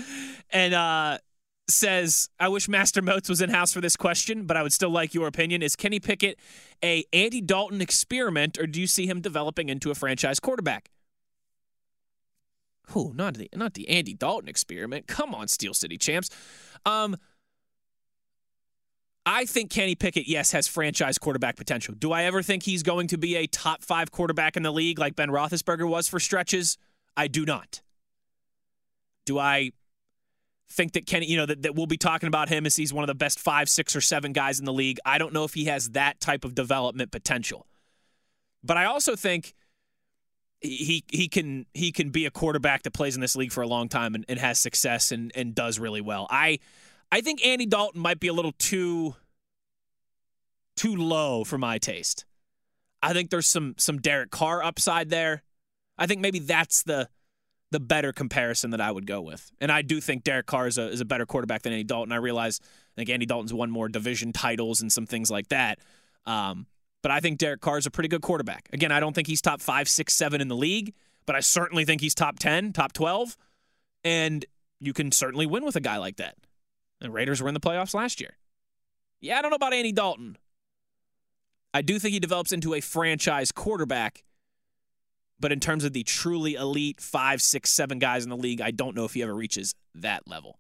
and 0.51 0.73
uh, 0.73 1.19
says, 1.69 2.29
I 2.39 2.49
wish 2.49 2.69
Master 2.69 3.03
Moats 3.03 3.29
was 3.29 3.41
in 3.41 3.51
house 3.51 3.73
for 3.73 3.81
this 3.81 3.97
question, 3.97 4.47
but 4.47 4.57
I 4.57 4.63
would 4.63 4.73
still 4.73 4.91
like 4.91 5.15
your 5.15 5.27
opinion. 5.27 5.63
Is 5.63 5.77
Kenny 5.77 6.01
Pickett 6.01 6.39
a 6.83 7.05
Andy 7.13 7.41
Dalton 7.41 7.81
experiment, 7.81 8.59
or 8.59 8.67
do 8.67 8.81
you 8.81 8.87
see 8.87 9.07
him 9.07 9.21
developing 9.21 9.69
into 9.69 9.91
a 9.91 9.95
franchise 9.95 10.39
quarterback? 10.41 10.91
Who? 12.91 13.13
not 13.15 13.35
the 13.35 13.49
not 13.55 13.75
the 13.75 13.89
Andy 13.89 14.15
Dalton 14.15 14.49
experiment. 14.49 15.09
Come 15.09 15.35
on, 15.35 15.49
Steel 15.49 15.75
City 15.75 15.99
champs. 15.99 16.31
Um, 16.85 17.17
I 19.29 19.45
think 19.45 19.73
Kenny 19.73 19.97
Pickett, 19.97 20.29
yes, 20.29 20.53
has 20.53 20.69
franchise 20.69 21.19
quarterback 21.19 21.57
potential. 21.57 21.95
Do 21.99 22.13
I 22.13 22.23
ever 22.25 22.43
think 22.43 22.63
he's 22.63 22.85
going 22.85 23.09
to 23.09 23.19
be 23.19 23.35
a 23.35 23.49
top 23.49 23.83
five 23.83 24.13
quarterback 24.13 24.57
in 24.57 24.63
the 24.63 24.73
league 24.73 25.01
like 25.01 25.17
Ben 25.17 25.31
Roethlisberger 25.31 25.89
was 25.89 26.07
for 26.07 26.21
stretches? 26.21 26.79
I 27.17 27.27
do 27.27 27.45
not. 27.45 27.83
Do 29.25 29.41
I 29.41 29.73
think 30.71 30.93
that 30.93 31.07
Kenny, 31.07 31.27
you 31.27 31.37
know, 31.37 31.47
that, 31.47 31.63
that 31.63 31.75
we'll 31.75 31.87
be 31.87 31.97
talking 31.97 32.27
about 32.27 32.49
him 32.49 32.67
as 32.67 32.77
he's 32.77 32.93
one 32.93 33.05
of 33.05 33.09
the 33.09 33.15
best 33.15 33.39
five, 33.39 33.69
six, 33.69 33.95
or 33.95 34.01
seven 34.01 34.33
guys 34.33 34.59
in 34.59 34.65
the 34.65 34.73
league. 34.73 34.99
I 35.05 35.19
don't 35.19 35.33
know 35.33 35.45
if 35.45 35.55
he 35.55 35.67
has 35.67 35.91
that 35.91 36.21
type 36.21 36.45
of 36.45 36.55
development 36.55 37.11
potential. 37.11 37.67
But 38.63 38.77
I 38.77 38.87
also 38.87 39.15
think 39.15 39.55
he 40.61 41.05
he 41.09 41.29
can 41.29 41.67
he 41.75 41.93
can 41.93 42.11
be 42.11 42.27
a 42.27 42.31
quarterback 42.31 42.83
that 42.83 42.93
plays 42.93 43.15
in 43.15 43.21
this 43.21 43.37
league 43.37 43.53
for 43.53 43.63
a 43.63 43.69
long 43.69 43.89
time 43.89 44.15
and, 44.15 44.25
and 44.29 44.39
has 44.39 44.59
success 44.59 45.13
and, 45.13 45.31
and 45.35 45.55
does 45.55 45.79
really 45.79 46.01
well. 46.01 46.27
I 46.31 46.59
I 47.13 47.21
think 47.21 47.45
Andy 47.45 47.67
Dalton 47.67 48.01
might 48.01 48.19
be 48.19 48.29
a 48.29 48.33
little 48.33 48.53
too 48.53 49.15
too 50.77 50.97
low 50.97 51.45
for 51.45 51.59
my 51.59 51.79
taste. 51.79 52.25
I 53.03 53.13
think 53.13 53.31
there's 53.31 53.47
some 53.47 53.75
some 53.79 53.99
Derek 53.99 54.31
Carr 54.31 54.63
upside 54.63 55.11
there. 55.11 55.43
I 55.99 56.07
think 56.07 56.21
maybe 56.21 56.41
that's 56.41 56.83
the 56.83 57.09
the 57.73 57.81
better 57.81 58.13
comparison 58.13 58.71
that 58.71 58.81
I 58.81 58.91
would 58.91 59.07
go 59.07 59.21
with. 59.21 59.51
And 59.61 59.73
I 59.73 59.83
do 59.83 60.01
think 60.01 60.25
Derek 60.25 60.47
Carr 60.47 60.67
is 60.67 60.79
a, 60.79 60.89
is 60.89 61.01
a 61.01 61.05
better 61.05 61.27
quarterback 61.27 61.63
than 61.63 61.73
Andy 61.73 61.85
Dalton. 61.85 62.13
I 62.13 62.17
realize 62.17 62.61
I 62.63 63.01
think 63.01 63.11
Andy 63.11 63.27
Dalton's 63.27 63.53
won 63.53 63.71
more 63.71 63.89
division 63.89 64.33
titles 64.33 64.81
and 64.81 64.93
some 64.93 65.07
things 65.07 65.31
like 65.31 65.49
that. 65.49 65.79
Um, 66.27 66.67
but 67.03 67.11
I 67.11 67.21
think 67.21 67.39
Derek 67.39 67.61
Carr 67.61 67.79
is 67.79 67.87
a 67.87 67.91
pretty 67.91 68.09
good 68.09 68.23
quarterback. 68.23 68.69
Again, 68.73 68.93
I 68.93 69.01
don't 69.01 69.15
think 69.15 69.27
he's 69.27 69.41
top 69.41 69.61
five, 69.61 69.89
six, 69.89 70.15
seven 70.15 70.41
in 70.41 70.49
the 70.49 70.57
league, 70.57 70.95
but 71.25 71.37
I 71.37 71.41
certainly 71.41 71.85
think 71.85 72.01
he's 72.01 72.15
top 72.15 72.39
10, 72.39 72.73
top 72.73 72.93
12. 72.93 73.37
And 74.05 74.45
you 74.81 74.93
can 74.93 75.11
certainly 75.13 75.47
win 75.47 75.65
with 75.65 75.77
a 75.77 75.81
guy 75.81 75.99
like 75.99 76.17
that. 76.17 76.37
The 77.01 77.11
Raiders 77.11 77.43
were 77.43 77.49
in 77.49 77.55
the 77.55 77.61
playoffs 77.61 77.95
last 77.95 78.21
year. 78.21 78.37
Yeah, 79.21 79.39
I 79.39 79.43
don't 79.43 79.51
know 79.51 79.57
about 79.57 79.75
Andy 79.75 79.93
Dalton. 79.93 80.37
I 81.75 81.83
do 81.83 81.99
think 81.99 82.13
he 82.13 82.21
develops 82.21 82.53
into 82.53 82.75
a 82.75 82.81
franchise 82.81 83.53
quarterback. 83.53 84.25
But 85.39 85.53
in 85.53 85.61
terms 85.61 85.85
of 85.85 85.93
the 85.93 86.03
truly 86.03 86.55
elite 86.55 87.01
five, 87.01 87.43
six, 87.43 87.71
seven 87.71 87.99
guys 87.99 88.25
in 88.25 88.31
the 88.31 88.37
league, 88.37 88.61
I 88.61 88.71
don't 88.71 88.97
know 88.97 89.05
if 89.05 89.15
he 89.15 89.23
ever 89.23 89.35
reaches 89.35 89.75
that 89.95 90.27
level. 90.27 90.59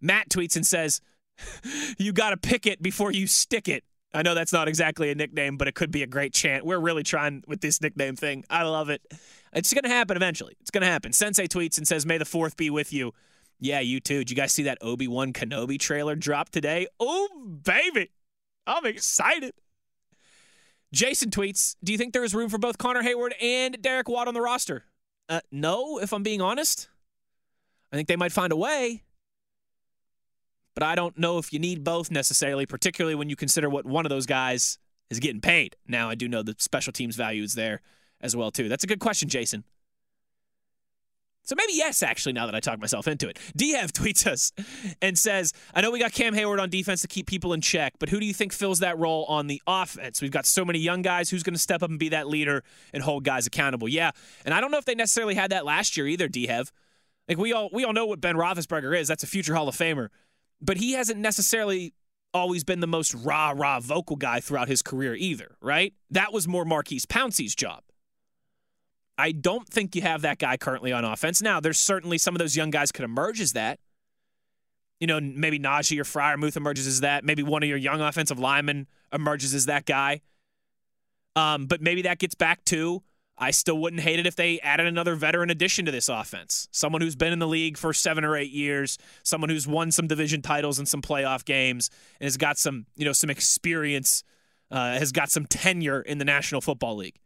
Matt 0.00 0.30
tweets 0.30 0.56
and 0.56 0.66
says, 0.66 1.00
You 1.98 2.12
got 2.12 2.30
to 2.30 2.36
pick 2.36 2.66
it 2.66 2.82
before 2.82 3.12
you 3.12 3.26
stick 3.26 3.68
it. 3.68 3.84
I 4.14 4.22
know 4.22 4.34
that's 4.34 4.52
not 4.52 4.68
exactly 4.68 5.10
a 5.10 5.14
nickname, 5.14 5.58
but 5.58 5.68
it 5.68 5.74
could 5.74 5.90
be 5.90 6.02
a 6.02 6.06
great 6.06 6.32
chant. 6.32 6.64
We're 6.64 6.78
really 6.78 7.02
trying 7.02 7.44
with 7.46 7.60
this 7.60 7.82
nickname 7.82 8.16
thing. 8.16 8.44
I 8.48 8.62
love 8.62 8.88
it. 8.88 9.02
It's 9.52 9.72
going 9.74 9.84
to 9.84 9.90
happen 9.90 10.16
eventually. 10.16 10.56
It's 10.60 10.70
going 10.70 10.82
to 10.82 10.88
happen. 10.88 11.12
Sensei 11.12 11.46
tweets 11.46 11.76
and 11.76 11.86
says, 11.86 12.06
May 12.06 12.16
the 12.16 12.24
fourth 12.24 12.56
be 12.56 12.70
with 12.70 12.92
you. 12.92 13.12
Yeah, 13.60 13.80
you 13.80 14.00
too. 14.00 14.18
Did 14.18 14.30
you 14.30 14.36
guys 14.36 14.52
see 14.52 14.62
that 14.64 14.78
Obi 14.80 15.08
Wan 15.08 15.32
Kenobi 15.32 15.78
trailer 15.78 16.14
drop 16.14 16.48
today? 16.48 16.86
Oh, 16.98 17.28
baby. 17.62 18.10
I'm 18.66 18.86
excited. 18.86 19.52
Jason 20.92 21.30
tweets, 21.30 21.76
Do 21.84 21.92
you 21.92 21.98
think 21.98 22.12
there 22.12 22.24
is 22.24 22.34
room 22.34 22.48
for 22.48 22.58
both 22.58 22.78
Connor 22.78 23.02
Heyward 23.02 23.32
and 23.42 23.80
Derek 23.82 24.08
Watt 24.08 24.28
on 24.28 24.34
the 24.34 24.40
roster? 24.40 24.84
Uh, 25.28 25.40
no, 25.52 25.98
if 25.98 26.12
I'm 26.12 26.22
being 26.22 26.40
honest. 26.40 26.88
I 27.92 27.96
think 27.96 28.08
they 28.08 28.16
might 28.16 28.32
find 28.32 28.52
a 28.52 28.56
way. 28.56 29.02
But 30.74 30.82
I 30.82 30.94
don't 30.94 31.18
know 31.18 31.38
if 31.38 31.52
you 31.52 31.58
need 31.58 31.84
both 31.84 32.10
necessarily, 32.10 32.64
particularly 32.64 33.14
when 33.14 33.28
you 33.28 33.36
consider 33.36 33.68
what 33.68 33.84
one 33.84 34.06
of 34.06 34.10
those 34.10 34.26
guys 34.26 34.78
is 35.10 35.18
getting 35.18 35.40
paid. 35.40 35.76
Now, 35.86 36.08
I 36.08 36.14
do 36.14 36.28
know 36.28 36.42
the 36.42 36.54
special 36.58 36.92
teams 36.92 37.16
value 37.16 37.42
is 37.42 37.54
there 37.54 37.82
as 38.20 38.36
well, 38.36 38.50
too. 38.50 38.68
That's 38.68 38.84
a 38.84 38.86
good 38.86 39.00
question, 39.00 39.28
Jason. 39.28 39.64
So 41.48 41.54
maybe 41.56 41.72
yes, 41.72 42.02
actually, 42.02 42.34
now 42.34 42.44
that 42.44 42.54
I 42.54 42.60
talk 42.60 42.78
myself 42.78 43.08
into 43.08 43.26
it. 43.26 43.38
Diev 43.56 43.90
tweets 43.92 44.26
us 44.26 44.52
and 45.00 45.16
says, 45.16 45.54
I 45.74 45.80
know 45.80 45.90
we 45.90 45.98
got 45.98 46.12
Cam 46.12 46.34
Heyward 46.34 46.60
on 46.60 46.68
defense 46.68 47.00
to 47.00 47.08
keep 47.08 47.26
people 47.26 47.54
in 47.54 47.62
check, 47.62 47.94
but 47.98 48.10
who 48.10 48.20
do 48.20 48.26
you 48.26 48.34
think 48.34 48.52
fills 48.52 48.80
that 48.80 48.98
role 48.98 49.24
on 49.24 49.46
the 49.46 49.62
offense? 49.66 50.20
We've 50.20 50.30
got 50.30 50.44
so 50.44 50.62
many 50.62 50.78
young 50.78 51.00
guys. 51.00 51.30
Who's 51.30 51.42
going 51.42 51.54
to 51.54 51.60
step 51.60 51.82
up 51.82 51.88
and 51.88 51.98
be 51.98 52.10
that 52.10 52.28
leader 52.28 52.64
and 52.92 53.02
hold 53.02 53.24
guys 53.24 53.46
accountable? 53.46 53.88
Yeah. 53.88 54.10
And 54.44 54.52
I 54.52 54.60
don't 54.60 54.70
know 54.70 54.76
if 54.76 54.84
they 54.84 54.94
necessarily 54.94 55.34
had 55.34 55.50
that 55.50 55.64
last 55.64 55.96
year 55.96 56.06
either, 56.06 56.28
Diev. 56.28 56.70
Like 57.26 57.38
we 57.38 57.54
all 57.54 57.70
we 57.72 57.82
all 57.82 57.94
know 57.94 58.04
what 58.04 58.20
Ben 58.20 58.36
Roethlisberger 58.36 58.98
is. 58.98 59.08
That's 59.08 59.22
a 59.22 59.26
future 59.26 59.54
Hall 59.54 59.68
of 59.68 59.74
Famer. 59.74 60.08
But 60.60 60.76
he 60.76 60.92
hasn't 60.92 61.18
necessarily 61.18 61.94
always 62.34 62.62
been 62.62 62.80
the 62.80 62.86
most 62.86 63.14
rah 63.14 63.54
rah 63.56 63.80
vocal 63.80 64.16
guy 64.16 64.40
throughout 64.40 64.68
his 64.68 64.82
career 64.82 65.14
either, 65.14 65.56
right? 65.62 65.94
That 66.10 66.30
was 66.30 66.46
more 66.46 66.66
Maurkice 66.66 67.06
Pouncey's 67.06 67.54
job. 67.54 67.84
I 69.18 69.32
don't 69.32 69.68
think 69.68 69.96
you 69.96 70.02
have 70.02 70.22
that 70.22 70.38
guy 70.38 70.56
currently 70.56 70.92
on 70.92 71.04
offense. 71.04 71.42
Now, 71.42 71.58
there's 71.58 71.78
certainly 71.78 72.18
some 72.18 72.34
of 72.36 72.38
those 72.38 72.56
young 72.56 72.70
guys 72.70 72.92
could 72.92 73.04
emerge 73.04 73.40
as 73.40 73.52
that. 73.54 73.80
You 75.00 75.08
know, 75.08 75.20
maybe 75.20 75.58
Najee 75.58 75.98
or 75.98 76.04
Freiermuth 76.04 76.56
emerges 76.56 76.86
as 76.86 77.00
that. 77.00 77.24
Maybe 77.24 77.42
one 77.42 77.62
of 77.62 77.68
your 77.68 77.78
young 77.78 78.00
offensive 78.00 78.38
linemen 78.38 78.86
emerges 79.12 79.54
as 79.54 79.66
that 79.66 79.86
guy. 79.86 80.22
Um, 81.34 81.66
but 81.66 81.82
maybe 81.82 82.02
that 82.02 82.18
gets 82.18 82.34
back 82.34 82.64
to 82.66 83.02
I 83.40 83.52
still 83.52 83.78
wouldn't 83.78 84.02
hate 84.02 84.18
it 84.18 84.26
if 84.26 84.34
they 84.34 84.58
added 84.60 84.86
another 84.86 85.14
veteran 85.14 85.50
addition 85.50 85.84
to 85.84 85.92
this 85.92 86.08
offense. 86.08 86.68
Someone 86.72 87.00
who's 87.00 87.14
been 87.14 87.32
in 87.32 87.38
the 87.38 87.46
league 87.46 87.78
for 87.78 87.92
seven 87.92 88.24
or 88.24 88.36
eight 88.36 88.50
years, 88.50 88.98
someone 89.22 89.48
who's 89.48 89.66
won 89.66 89.92
some 89.92 90.08
division 90.08 90.42
titles 90.42 90.78
and 90.78 90.88
some 90.88 91.02
playoff 91.02 91.44
games, 91.44 91.88
and 92.20 92.26
has 92.26 92.36
got 92.36 92.58
some, 92.58 92.86
you 92.96 93.04
know, 93.04 93.12
some 93.12 93.30
experience, 93.30 94.24
uh, 94.72 94.98
has 94.98 95.12
got 95.12 95.30
some 95.30 95.46
tenure 95.46 96.00
in 96.00 96.18
the 96.18 96.24
National 96.24 96.60
Football 96.60 96.96
League 96.96 97.20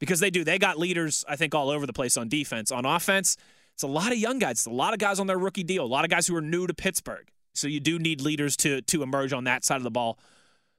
because 0.00 0.18
they 0.18 0.30
do. 0.30 0.42
They 0.42 0.58
got 0.58 0.78
leaders, 0.78 1.24
I 1.28 1.36
think, 1.36 1.54
all 1.54 1.70
over 1.70 1.86
the 1.86 1.92
place 1.92 2.16
on 2.16 2.28
defense. 2.28 2.72
On 2.72 2.84
offense, 2.84 3.36
it's 3.74 3.84
a 3.84 3.86
lot 3.86 4.10
of 4.10 4.18
young 4.18 4.40
guys. 4.40 4.52
It's 4.52 4.66
a 4.66 4.70
lot 4.70 4.92
of 4.92 4.98
guys 4.98 5.20
on 5.20 5.28
their 5.28 5.38
rookie 5.38 5.62
deal. 5.62 5.84
A 5.84 5.86
lot 5.86 6.04
of 6.04 6.10
guys 6.10 6.26
who 6.26 6.34
are 6.34 6.42
new 6.42 6.66
to 6.66 6.74
Pittsburgh. 6.74 7.30
So 7.54 7.68
you 7.68 7.78
do 7.78 7.98
need 7.98 8.20
leaders 8.20 8.56
to 8.58 8.82
to 8.82 9.02
emerge 9.04 9.32
on 9.32 9.44
that 9.44 9.64
side 9.64 9.76
of 9.76 9.84
the 9.84 9.90
ball, 9.90 10.18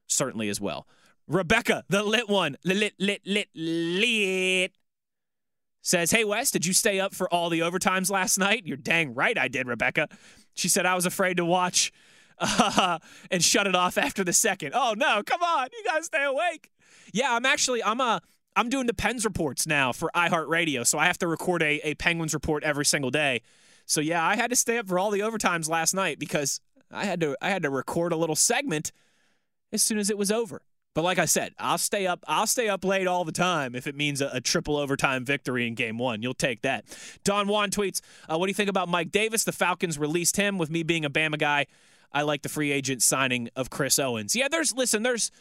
certainly 0.07 0.49
as 0.49 0.59
well. 0.59 0.85
Rebecca, 1.27 1.85
the 1.87 2.03
lit 2.03 2.27
one, 2.27 2.57
lit, 2.65 2.93
lit, 2.99 3.21
lit, 3.25 3.47
lit, 3.55 4.73
says, 5.81 6.11
Hey, 6.11 6.23
Wes, 6.23 6.51
did 6.51 6.65
you 6.65 6.73
stay 6.73 6.99
up 6.99 7.13
for 7.13 7.31
all 7.33 7.49
the 7.49 7.59
overtimes 7.59 8.09
last 8.09 8.37
night? 8.37 8.63
You're 8.65 8.77
dang 8.77 9.13
right 9.13 9.37
I 9.37 9.47
did, 9.47 9.67
Rebecca. 9.67 10.09
She 10.55 10.67
said, 10.67 10.85
I 10.85 10.95
was 10.95 11.05
afraid 11.05 11.37
to 11.37 11.45
watch 11.45 11.93
uh, 12.39 12.99
and 13.31 13.43
shut 13.43 13.67
it 13.67 13.75
off 13.75 13.97
after 13.97 14.23
the 14.23 14.33
second. 14.33 14.73
Oh, 14.75 14.93
no, 14.95 15.23
come 15.23 15.41
on. 15.41 15.69
You 15.71 15.83
got 15.85 15.99
to 15.99 16.03
stay 16.03 16.23
awake. 16.23 16.71
Yeah, 17.13 17.33
I'm 17.33 17.45
actually, 17.45 17.83
I'm 17.83 18.01
a, 18.01 18.21
I'm 18.55 18.69
doing 18.69 18.87
the 18.87 18.93
Pens 18.93 19.23
reports 19.25 19.65
now 19.65 19.91
for 19.91 20.11
iHeartRadio, 20.15 20.85
so 20.85 20.99
I 20.99 21.05
have 21.05 21.17
to 21.19 21.27
record 21.27 21.61
a, 21.63 21.79
a 21.87 21.95
Penguins 21.95 22.33
report 22.33 22.63
every 22.63 22.85
single 22.85 23.11
day. 23.11 23.41
So 23.85 24.01
yeah, 24.01 24.25
I 24.25 24.35
had 24.35 24.49
to 24.49 24.55
stay 24.55 24.77
up 24.77 24.87
for 24.87 24.99
all 24.99 25.11
the 25.11 25.19
overtimes 25.19 25.69
last 25.69 25.93
night 25.93 26.19
because 26.19 26.59
I 26.91 27.05
had 27.05 27.19
to 27.21 27.35
I 27.41 27.49
had 27.49 27.63
to 27.63 27.69
record 27.69 28.11
a 28.11 28.17
little 28.17 28.35
segment 28.35 28.91
as 29.71 29.81
soon 29.81 29.97
as 29.97 30.09
it 30.09 30.17
was 30.17 30.31
over. 30.31 30.61
But 30.93 31.03
like 31.03 31.19
I 31.19 31.25
said, 31.25 31.53
I'll 31.57 31.77
stay 31.77 32.05
up. 32.05 32.23
I'll 32.27 32.47
stay 32.47 32.67
up 32.67 32.83
late 32.83 33.07
all 33.07 33.23
the 33.23 33.31
time 33.31 33.75
if 33.75 33.87
it 33.87 33.95
means 33.95 34.19
a, 34.21 34.29
a 34.33 34.41
triple 34.41 34.75
overtime 34.75 35.23
victory 35.23 35.65
in 35.65 35.73
Game 35.73 35.97
One. 35.97 36.21
You'll 36.21 36.33
take 36.33 36.63
that. 36.63 36.83
Don 37.23 37.47
Juan 37.47 37.71
tweets, 37.71 38.01
uh, 38.29 38.37
"What 38.37 38.47
do 38.47 38.49
you 38.49 38.55
think 38.55 38.69
about 38.69 38.89
Mike 38.89 39.11
Davis? 39.11 39.45
The 39.45 39.53
Falcons 39.53 39.97
released 39.97 40.35
him. 40.35 40.57
With 40.57 40.69
me 40.69 40.83
being 40.83 41.05
a 41.05 41.09
Bama 41.09 41.39
guy, 41.39 41.67
I 42.11 42.23
like 42.23 42.41
the 42.41 42.49
free 42.49 42.73
agent 42.73 43.01
signing 43.01 43.49
of 43.55 43.69
Chris 43.69 43.99
Owens. 43.99 44.35
Yeah, 44.35 44.49
there's 44.49 44.73
listen, 44.73 45.03
there's 45.03 45.31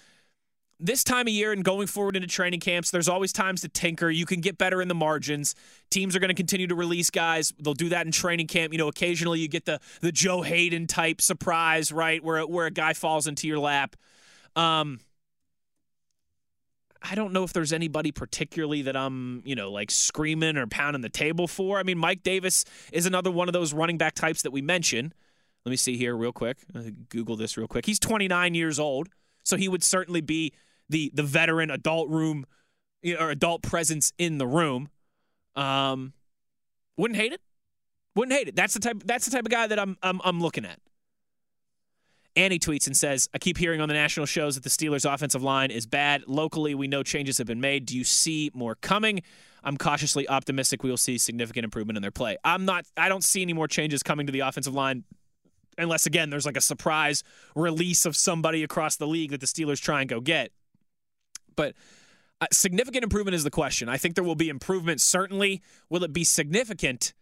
this 0.81 1.05
time 1.05 1.27
of 1.27 1.33
year 1.33 1.53
and 1.53 1.65
going 1.65 1.87
forward 1.87 2.17
into 2.17 2.29
training 2.29 2.61
camps, 2.61 2.91
there's 2.91 3.09
always 3.09 3.33
times 3.33 3.61
to 3.61 3.69
tinker. 3.69 4.11
You 4.11 4.27
can 4.27 4.41
get 4.41 4.59
better 4.59 4.81
in 4.81 4.89
the 4.89 4.95
margins. 4.95 5.55
Teams 5.91 6.17
are 6.17 6.21
going 6.21 6.29
to 6.29 6.35
continue 6.35 6.67
to 6.67 6.75
release 6.75 7.11
guys. 7.11 7.53
They'll 7.59 7.75
do 7.75 7.91
that 7.91 8.07
in 8.07 8.13
training 8.13 8.47
camp. 8.47 8.73
You 8.73 8.79
know, 8.79 8.89
occasionally 8.89 9.41
you 9.41 9.49
get 9.49 9.67
the 9.67 9.81
the 10.01 10.13
Joe 10.13 10.43
Haden 10.43 10.87
type 10.87 11.21
surprise, 11.21 11.93
right, 11.93 12.23
where 12.23 12.47
where 12.47 12.67
a 12.67 12.71
guy 12.71 12.95
falls 12.95 13.27
into 13.27 13.47
your 13.47 13.59
lap. 13.59 13.97
Um, 14.57 15.01
I 17.03 17.15
don't 17.15 17.33
know 17.33 17.45
if 17.45 17.53
there's 17.53 17.73
anybody 17.73 18.13
particularly 18.13 18.83
that 18.83 18.97
I'm, 18.97 19.43
you 19.45 19.55
know, 19.55 19.71
like 19.71 19.91
screaming 19.91 20.57
or 20.57 20.67
pounding 20.67 21.01
the 21.03 21.09
table 21.09 21.49
for. 21.49 21.79
I 21.79 21.83
mean, 21.83 21.99
Mike 21.99 22.23
Davis 22.23 22.65
is 22.93 23.07
another 23.07 23.31
one 23.31 23.49
of 23.49 23.53
those 23.53 23.73
running 23.73 23.97
back 23.97 24.15
types 24.15 24.43
that 24.43 24.51
we 24.51 24.61
mentioned. 24.61 25.15
Let 25.65 25.71
me 25.71 25.77
see 25.77 25.97
here 25.97 26.17
real 26.17 26.33
quick. 26.33 26.59
Google 27.09 27.37
this 27.37 27.57
real 27.57 27.69
quick. 27.69 27.87
He's 27.87 27.99
29 27.99 28.55
years 28.55 28.79
old, 28.79 29.09
so 29.45 29.57
he 29.57 29.69
would 29.69 29.83
certainly 29.83 30.21
be 30.21 30.53
the 30.91 31.11
the 31.15 31.23
veteran 31.23 31.71
adult 31.71 32.09
room 32.11 32.47
or 33.19 33.31
adult 33.31 33.63
presence 33.63 34.13
in 34.19 34.39
the 34.39 34.47
room. 34.47 34.89
Um, 35.57 36.13
wouldn't 36.97 37.19
hate 37.19 37.33
it. 37.33 37.41
Wouldn't 38.15 38.37
hate 38.37 38.49
it. 38.49 38.57
That's 38.57 38.75
the 38.75 38.81
type. 38.81 39.03
That's 39.05 39.25
the 39.25 39.31
type 39.31 39.47
of 39.47 39.51
guy 39.51 39.67
that 39.67 39.79
I'm 39.79 39.97
I'm, 40.03 40.21
I'm 40.25 40.41
looking 40.41 40.65
at. 40.65 40.79
Annie 42.37 42.61
tweets 42.61 42.87
and 42.87 42.97
says, 42.97 43.29
I 43.35 43.39
keep 43.39 43.59
hearing 43.59 43.81
on 43.81 43.89
the 43.89 43.95
national 43.95 44.27
shows 44.27 44.55
that 44.55 44.63
the 44.63 44.71
Steelers' 44.71 45.11
offensive 45.11 45.43
line 45.43 45.71
is 45.71 45.87
bad. 45.87 46.23
Locally, 46.29 46.75
we 46.77 46.87
know 46.87 47.03
changes 47.03 47.39
have 47.39 47.47
been 47.47 47.61
made. 47.61 47.87
Do 47.87 47.97
you 47.97 48.05
see 48.05 48.51
more 48.55 48.77
coming? 48.77 49.23
I'm 49.65 49.77
cautiously 49.77 50.29
optimistic 50.29 50.83
we 50.83 50.91
will 50.91 50.97
see 50.97 51.19
significant 51.19 51.65
improvement 51.65 51.97
in 51.97 52.03
their 52.03 52.13
play. 52.13 52.37
I'm 52.45 52.65
not, 52.65 52.87
I 52.97 53.09
don't 53.09 53.25
see 53.25 53.43
any 53.43 53.53
more 53.53 53.67
changes 53.67 54.03
coming 54.03 54.27
to 54.27 54.33
the 54.33 54.41
offensive 54.41 54.75
line 54.75 55.05
unless, 55.77 56.07
again, 56.07 56.31
there's 56.31 56.47
like 56.47 56.57
a 56.57 56.63
surprise 56.63 57.25
release 57.55 58.07
of 58.07 58.17
somebody 58.17 58.63
across 58.63 58.97
the 58.97 59.07
league 59.07 59.33
that 59.33 59.41
the 59.41 59.47
Steelers 59.47 59.81
try 59.81 60.01
and 60.01 60.09
go 60.09 60.21
get. 60.21 60.53
But 61.61 61.75
uh, 62.41 62.47
significant 62.53 63.05
improvement 63.05 63.35
is 63.35 63.45
the 63.45 63.51
question. 63.51 63.91
I 63.91 63.99
think 63.99 64.15
there 64.15 64.25
will 64.25 64.35
be 64.35 64.49
improvement, 64.49 65.03
certainly. 65.03 65.61
Will 65.91 66.03
it 66.05 66.11
be 66.11 66.25
significant? 66.25 67.13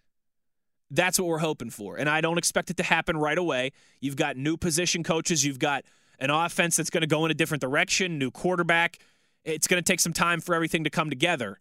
That's 0.92 1.18
what 1.18 1.26
we're 1.26 1.38
hoping 1.38 1.70
for. 1.70 1.96
And 1.96 2.08
I 2.08 2.20
don't 2.20 2.38
expect 2.38 2.70
it 2.70 2.76
to 2.76 2.84
happen 2.84 3.16
right 3.16 3.36
away. 3.36 3.72
You've 4.00 4.14
got 4.14 4.36
new 4.36 4.56
position 4.56 5.02
coaches, 5.02 5.44
you've 5.44 5.58
got 5.58 5.84
an 6.20 6.30
offense 6.30 6.76
that's 6.76 6.88
going 6.88 7.00
to 7.00 7.08
go 7.08 7.24
in 7.24 7.32
a 7.32 7.34
different 7.34 7.62
direction, 7.62 8.16
new 8.16 8.30
quarterback. 8.30 8.98
It's 9.42 9.66
going 9.66 9.82
to 9.82 9.92
take 9.92 9.98
some 9.98 10.12
time 10.12 10.40
for 10.40 10.54
everything 10.54 10.84
to 10.84 10.90
come 10.90 11.10
together. 11.10 11.58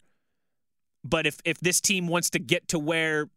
But 1.02 1.26
if 1.26 1.40
if 1.44 1.58
this 1.58 1.80
team 1.80 2.06
wants 2.06 2.30
to 2.30 2.38
get 2.38 2.68
to 2.68 2.78
where, 2.78 3.28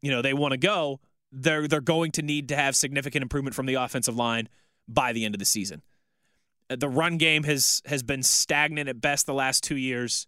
you 0.00 0.10
know, 0.10 0.22
they 0.22 0.32
want 0.32 0.52
to 0.52 0.58
go, 0.58 1.00
they're 1.30 1.68
they're 1.68 1.82
going 1.82 2.12
to 2.12 2.22
need 2.22 2.48
to 2.48 2.56
have 2.56 2.74
significant 2.74 3.20
improvement 3.20 3.54
from 3.54 3.66
the 3.66 3.74
offensive 3.74 4.16
line 4.16 4.48
by 4.88 5.12
the 5.12 5.26
end 5.26 5.34
of 5.34 5.38
the 5.38 5.44
season. 5.44 5.82
The 6.68 6.88
run 6.88 7.16
game 7.16 7.44
has 7.44 7.82
has 7.86 8.02
been 8.02 8.22
stagnant 8.22 8.88
at 8.88 9.00
best 9.00 9.26
the 9.26 9.34
last 9.34 9.62
2 9.64 9.76
years 9.76 10.26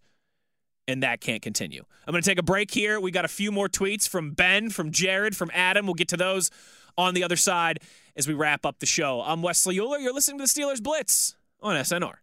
and 0.87 1.03
that 1.03 1.21
can't 1.21 1.41
continue. 1.41 1.83
I'm 2.07 2.11
going 2.11 2.23
to 2.23 2.29
take 2.29 2.39
a 2.39 2.43
break 2.43 2.71
here. 2.71 2.99
We 2.99 3.11
got 3.11 3.23
a 3.23 3.29
few 3.29 3.51
more 3.51 3.69
tweets 3.69 4.09
from 4.09 4.31
Ben, 4.31 4.71
from 4.71 4.91
Jared, 4.91 5.37
from 5.37 5.51
Adam. 5.53 5.85
We'll 5.85 5.93
get 5.93 6.07
to 6.09 6.17
those 6.17 6.49
on 6.97 7.13
the 7.13 7.23
other 7.23 7.35
side 7.35 7.79
as 8.15 8.27
we 8.27 8.33
wrap 8.33 8.65
up 8.65 8.79
the 8.79 8.87
show. 8.87 9.21
I'm 9.21 9.43
Wesley 9.43 9.77
Uhler. 9.77 10.01
You're 10.01 10.13
listening 10.13 10.39
to 10.39 10.45
the 10.45 10.49
Steelers 10.49 10.81
Blitz 10.81 11.35
on 11.61 11.75
SNR. 11.75 12.15